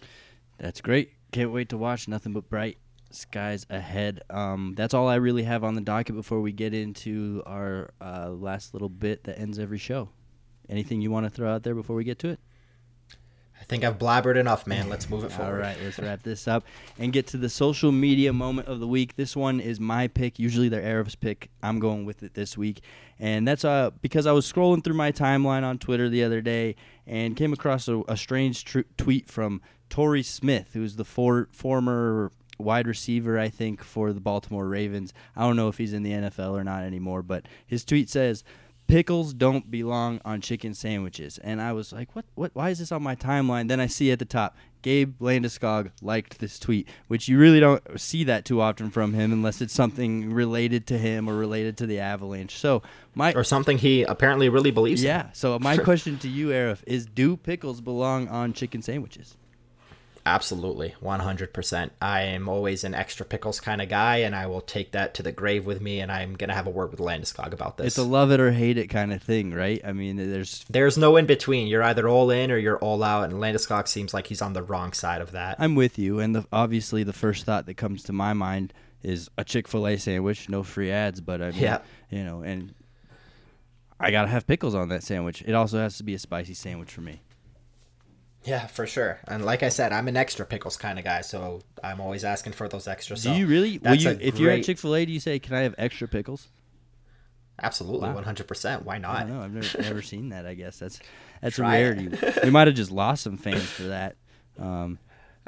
[0.59, 1.13] That's great.
[1.31, 2.07] Can't wait to watch.
[2.07, 2.77] Nothing but bright
[3.09, 4.21] skies ahead.
[4.29, 8.29] Um, that's all I really have on the docket before we get into our uh,
[8.29, 10.09] last little bit that ends every show.
[10.69, 12.39] Anything you want to throw out there before we get to it?
[13.61, 14.89] I think I've blabbered enough, man.
[14.89, 15.53] Let's move it forward.
[15.53, 16.65] All right, let's wrap this up
[16.97, 19.15] and get to the social media moment of the week.
[19.15, 20.39] This one is my pick.
[20.39, 21.49] Usually they're Aarif's pick.
[21.61, 22.81] I'm going with it this week,
[23.19, 26.75] and that's uh because I was scrolling through my timeline on Twitter the other day
[27.05, 32.31] and came across a, a strange tr- tweet from Torrey Smith, who's the for, former
[32.57, 35.13] wide receiver, I think, for the Baltimore Ravens.
[35.35, 38.43] I don't know if he's in the NFL or not anymore, but his tweet says,
[38.91, 42.25] "Pickles don't belong on chicken sandwiches." And I was like, "What?
[42.35, 42.51] What?
[42.53, 46.39] Why is this on my timeline?" Then I see at the top, Gabe Landeskog liked
[46.39, 50.33] this tweet, which you really don't see that too often from him, unless it's something
[50.33, 52.57] related to him or related to the Avalanche.
[52.57, 52.81] So
[53.15, 55.03] my or something he apparently really believes.
[55.03, 55.27] Yeah.
[55.27, 55.33] In.
[55.33, 59.37] So my question to you, Aarif, is: Do pickles belong on chicken sandwiches?
[60.25, 61.89] Absolutely, 100%.
[61.99, 65.23] I am always an extra pickles kind of guy, and I will take that to
[65.23, 67.87] the grave with me, and I'm going to have a word with Landeskog about this.
[67.87, 69.81] It's a love it or hate it kind of thing, right?
[69.83, 71.67] I mean, there's there's no in between.
[71.67, 74.61] You're either all in or you're all out, and Landeskog seems like he's on the
[74.61, 75.55] wrong side of that.
[75.59, 79.29] I'm with you, and the, obviously the first thought that comes to my mind is
[79.37, 81.79] a Chick-fil-A sandwich, no free ads, but I mean, yeah.
[82.11, 82.75] you know, and
[83.99, 85.43] I got to have pickles on that sandwich.
[85.45, 87.21] It also has to be a spicy sandwich for me.
[88.43, 89.19] Yeah, for sure.
[89.27, 92.53] And like I said, I'm an extra pickles kind of guy, so I'm always asking
[92.53, 93.15] for those extra.
[93.15, 93.77] Do you really?
[93.77, 94.39] Will you, if great...
[94.39, 96.47] you're at Chick Fil A, do you say, "Can I have extra pickles"?
[97.61, 98.83] Absolutely, one hundred percent.
[98.83, 99.25] Why not?
[99.25, 99.41] I know.
[99.41, 100.47] I've never, never seen that.
[100.47, 100.99] I guess that's
[101.41, 102.09] that's Try a rarity.
[102.43, 104.15] we might have just lost some fans for that.
[104.57, 104.97] Um,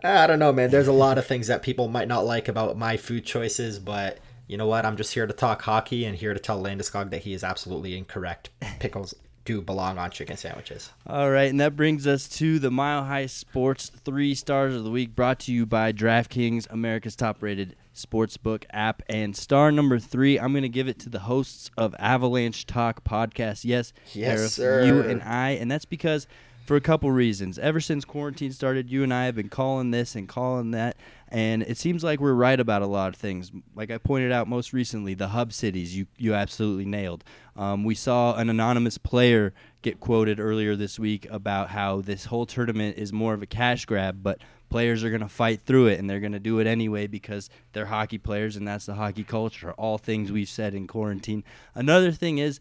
[0.03, 0.69] I don't know, man.
[0.69, 4.19] There's a lot of things that people might not like about my food choices, but
[4.47, 4.85] you know what?
[4.85, 7.97] I'm just here to talk hockey and here to tell Landeskog that he is absolutely
[7.97, 8.49] incorrect.
[8.79, 9.15] Pickles
[9.45, 10.91] do belong on chicken sandwiches.
[11.05, 14.91] All right, and that brings us to the Mile High Sports three stars of the
[14.91, 19.03] week, brought to you by DraftKings, America's top-rated sportsbook app.
[19.09, 23.03] And star number three, I'm going to give it to the hosts of Avalanche Talk
[23.03, 23.65] podcast.
[23.65, 24.85] Yes, yes, sir.
[24.85, 26.27] You and I, and that's because
[26.63, 27.59] for a couple reasons.
[27.59, 30.95] Ever since quarantine started, you and I have been calling this and calling that,
[31.27, 33.51] and it seems like we're right about a lot of things.
[33.75, 37.23] Like I pointed out most recently, the hub cities you you absolutely nailed.
[37.55, 42.45] Um, we saw an anonymous player get quoted earlier this week about how this whole
[42.45, 44.39] tournament is more of a cash grab, but
[44.69, 47.49] players are going to fight through it and they're going to do it anyway because
[47.73, 49.71] they're hockey players and that's the hockey culture.
[49.73, 51.43] All things we've said in quarantine.
[51.75, 52.59] Another thing is.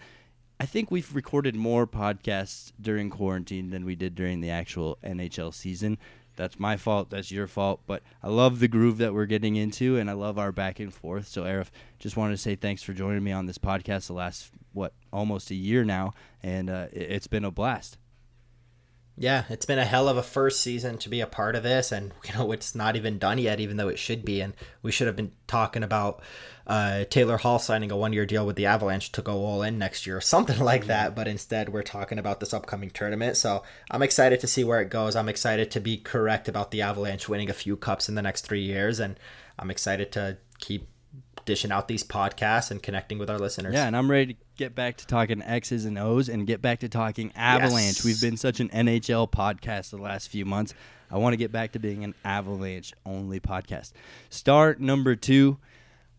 [0.63, 5.53] I think we've recorded more podcasts during quarantine than we did during the actual NHL
[5.53, 5.99] season.
[6.37, 7.11] That's my fault.
[7.11, 7.81] That's your fault.
[7.85, 10.95] But I love the groove that we're getting into, and I love our back and
[10.95, 11.27] forth.
[11.27, 14.53] So, Aarif, just wanted to say thanks for joining me on this podcast the last,
[14.73, 16.15] what, almost a year now.
[16.45, 17.99] And uh, it's been a blast.
[19.17, 21.93] Yeah, it's been a hell of a first season to be a part of this,
[21.93, 24.41] and you know it's not even done yet, even though it should be.
[24.41, 26.23] And we should have been talking about
[26.67, 30.07] uh, Taylor Hall signing a one-year deal with the Avalanche to go all in next
[30.07, 31.15] year, or something like that.
[31.15, 33.37] But instead, we're talking about this upcoming tournament.
[33.37, 35.15] So I'm excited to see where it goes.
[35.15, 38.47] I'm excited to be correct about the Avalanche winning a few cups in the next
[38.47, 39.21] three years, and
[39.59, 40.89] I'm excited to keep
[41.45, 43.75] dishing out these podcasts and connecting with our listeners.
[43.75, 46.81] Yeah, and I'm ready to get back to talking X's and O's and get back
[46.81, 47.97] to talking Avalanche.
[47.97, 48.05] Yes.
[48.05, 50.75] We've been such an NHL podcast the last few months.
[51.11, 53.93] I want to get back to being an Avalanche only podcast.
[54.31, 55.59] Start number two.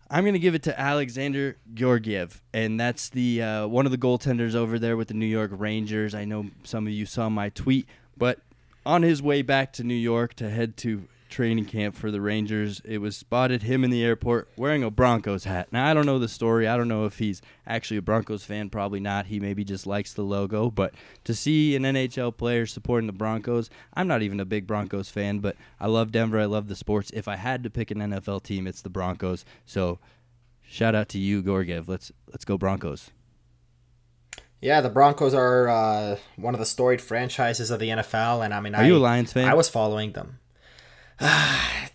[0.09, 3.97] I'm going to give it to Alexander Georgiev, and that's the uh, one of the
[3.97, 6.13] goaltenders over there with the New York Rangers.
[6.13, 8.39] I know some of you saw my tweet, but
[8.85, 12.81] on his way back to New York to head to training camp for the Rangers.
[12.85, 15.67] It was spotted him in the airport wearing a Broncos hat.
[15.71, 16.67] Now I don't know the story.
[16.67, 18.69] I don't know if he's actually a Broncos fan.
[18.69, 19.25] Probably not.
[19.25, 20.69] He maybe just likes the logo.
[20.69, 25.09] But to see an NHL player supporting the Broncos, I'm not even a big Broncos
[25.09, 26.39] fan, but I love Denver.
[26.39, 27.11] I love the sports.
[27.13, 29.43] If I had to pick an NFL team, it's the Broncos.
[29.65, 29.99] So
[30.61, 31.89] shout out to you, Georgiev.
[31.89, 33.09] Let's let's go Broncos.
[34.61, 38.61] Yeah, the Broncos are uh, one of the storied franchises of the NFL, and I
[38.61, 39.49] mean, are I, you a Lions fan?
[39.49, 40.39] I was following them.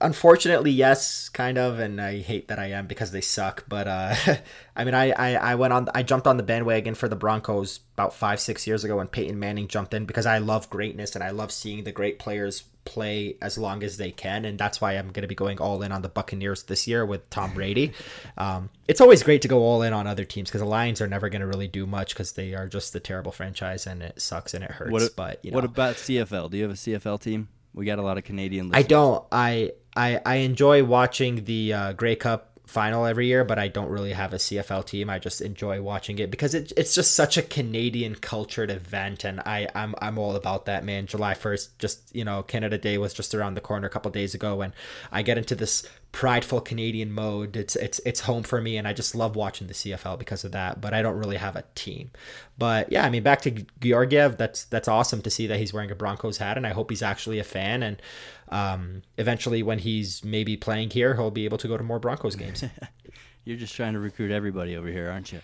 [0.00, 3.64] Unfortunately, yes, kind of, and I hate that I am because they suck.
[3.68, 4.14] But uh,
[4.76, 7.80] I mean, I, I, I went on, I jumped on the bandwagon for the Broncos
[7.94, 11.24] about five, six years ago when Peyton Manning jumped in because I love greatness and
[11.24, 14.92] I love seeing the great players play as long as they can, and that's why
[14.94, 17.92] I'm going to be going all in on the Buccaneers this year with Tom Brady.
[18.36, 21.08] Um, it's always great to go all in on other teams because the Lions are
[21.08, 24.20] never going to really do much because they are just a terrible franchise and it
[24.20, 24.92] sucks and it hurts.
[24.92, 25.56] What, but you know.
[25.56, 26.50] what about CFL?
[26.50, 27.48] Do you have a CFL team?
[27.78, 28.70] We got a lot of Canadian.
[28.70, 28.84] Listeners.
[28.84, 29.24] I don't.
[29.30, 33.88] I I I enjoy watching the uh, Grey Cup final every year, but I don't
[33.88, 35.08] really have a CFL team.
[35.08, 39.40] I just enjoy watching it because it, it's just such a Canadian cultured event, and
[39.40, 41.06] I I'm I'm all about that, man.
[41.06, 44.34] July first, just you know, Canada Day was just around the corner a couple days
[44.34, 44.74] ago, and
[45.10, 47.56] I get into this prideful Canadian mode.
[47.56, 50.52] It's it's it's home for me, and I just love watching the CFL because of
[50.52, 50.80] that.
[50.80, 52.10] But I don't really have a team.
[52.58, 55.90] But yeah, I mean, back to Georgiev, that's that's awesome to see that he's wearing
[55.90, 57.82] a Broncos hat, and I hope he's actually a fan.
[57.82, 58.02] And
[58.50, 62.36] um, eventually, when he's maybe playing here, he'll be able to go to more Broncos
[62.42, 62.64] games.
[63.44, 65.38] You're just trying to recruit everybody over here, aren't you?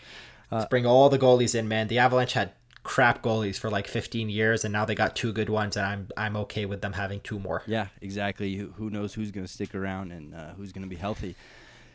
[0.52, 1.88] Uh, Let's bring all the goalies in, man.
[1.88, 2.52] The Avalanche had
[2.82, 6.08] crap goalies for like 15 years, and now they got two good ones, and I'm
[6.16, 7.62] I'm okay with them having two more.
[7.66, 8.56] Yeah, exactly.
[8.56, 11.34] Who knows who's going to stick around and uh, who's going to be healthy?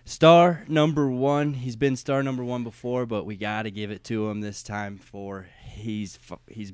[0.05, 1.53] Star number one.
[1.53, 4.63] He's been star number one before, but we got to give it to him this
[4.63, 6.73] time for he's he's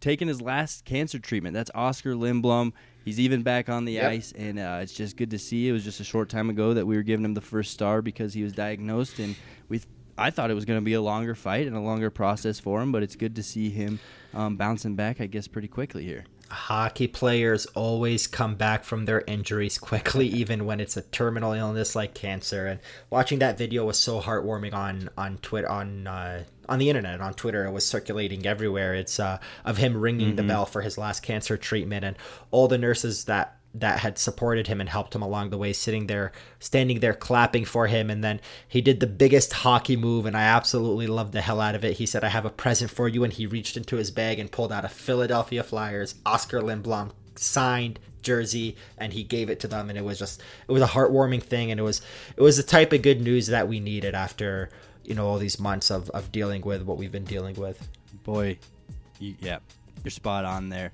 [0.00, 1.54] taken his last cancer treatment.
[1.54, 2.72] That's Oskar Lindblom.
[3.04, 4.10] He's even back on the yep.
[4.10, 5.68] ice, and uh, it's just good to see.
[5.68, 8.02] It was just a short time ago that we were giving him the first star
[8.02, 9.34] because he was diagnosed, and
[9.68, 9.80] we.
[10.20, 12.82] I thought it was going to be a longer fight and a longer process for
[12.82, 14.00] him, but it's good to see him
[14.34, 19.22] um, bouncing back, I guess, pretty quickly here hockey players always come back from their
[19.26, 22.80] injuries quickly even when it's a terminal illness like cancer and
[23.10, 27.34] watching that video was so heartwarming on on twitter on uh, on the internet on
[27.34, 30.36] twitter it was circulating everywhere it's uh, of him ringing mm-hmm.
[30.36, 32.16] the bell for his last cancer treatment and
[32.50, 36.06] all the nurses that that had supported him and helped him along the way sitting
[36.06, 40.36] there standing there clapping for him and then he did the biggest hockey move and
[40.36, 41.98] I absolutely loved the hell out of it.
[41.98, 44.50] He said I have a present for you and he reached into his bag and
[44.50, 49.88] pulled out a Philadelphia Flyers Oskar Lindblom signed jersey and he gave it to them
[49.88, 52.00] and it was just it was a heartwarming thing and it was
[52.36, 54.70] it was the type of good news that we needed after
[55.08, 57.88] you know all these months of, of dealing with what we've been dealing with
[58.24, 58.56] boy
[59.18, 59.58] you, yeah
[60.04, 60.92] you're spot on there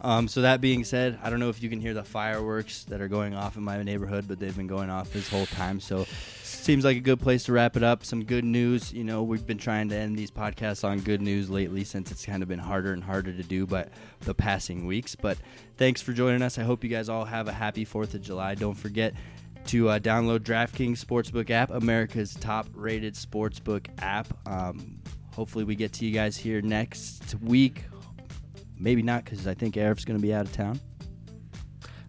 [0.00, 3.00] um, so that being said, I don't know if you can hear the fireworks that
[3.00, 5.80] are going off in my neighborhood, but they've been going off this whole time.
[5.80, 6.04] So
[6.42, 8.04] seems like a good place to wrap it up.
[8.04, 8.92] Some good news.
[8.92, 12.26] You know, we've been trying to end these podcasts on good news lately since it's
[12.26, 13.86] kind of been harder and harder to do by
[14.20, 15.14] the passing weeks.
[15.14, 15.38] But
[15.78, 16.58] thanks for joining us.
[16.58, 18.54] I hope you guys all have a happy 4th of July.
[18.54, 19.14] Don't forget
[19.68, 24.26] to uh, download DraftKings Sportsbook app, America's top rated sportsbook app.
[24.46, 24.98] Um,
[25.32, 27.84] hopefully, we get to you guys here next week.
[28.78, 30.80] Maybe not because I think Aarif's going to be out of town.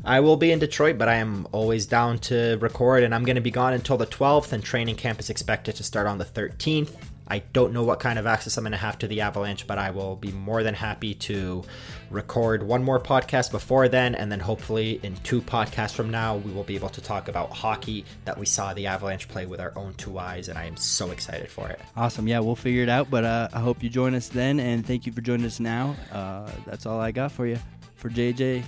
[0.04, 3.36] I will be in Detroit, but I am always down to record, and I'm going
[3.36, 6.26] to be gone until the 12th, and training camp is expected to start on the
[6.26, 6.96] 13th.
[7.28, 9.78] I don't know what kind of access I'm going to have to the Avalanche, but
[9.78, 11.64] I will be more than happy to
[12.10, 16.52] record one more podcast before then, and then hopefully in two podcasts from now, we
[16.52, 19.74] will be able to talk about hockey that we saw the Avalanche play with our
[19.76, 21.80] own two eyes, and I am so excited for it.
[21.96, 22.28] Awesome.
[22.28, 25.06] Yeah, we'll figure it out, but uh, I hope you join us then, and thank
[25.06, 25.96] you for joining us now.
[26.12, 27.58] Uh, that's all I got for you.
[27.96, 28.64] For JJ,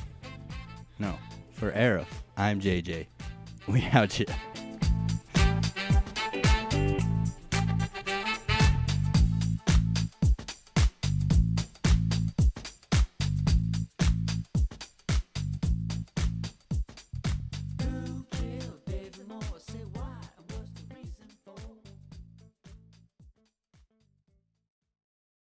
[0.98, 1.16] no,
[1.54, 3.08] for Aarif, I'm JJ.
[3.68, 4.26] We out here.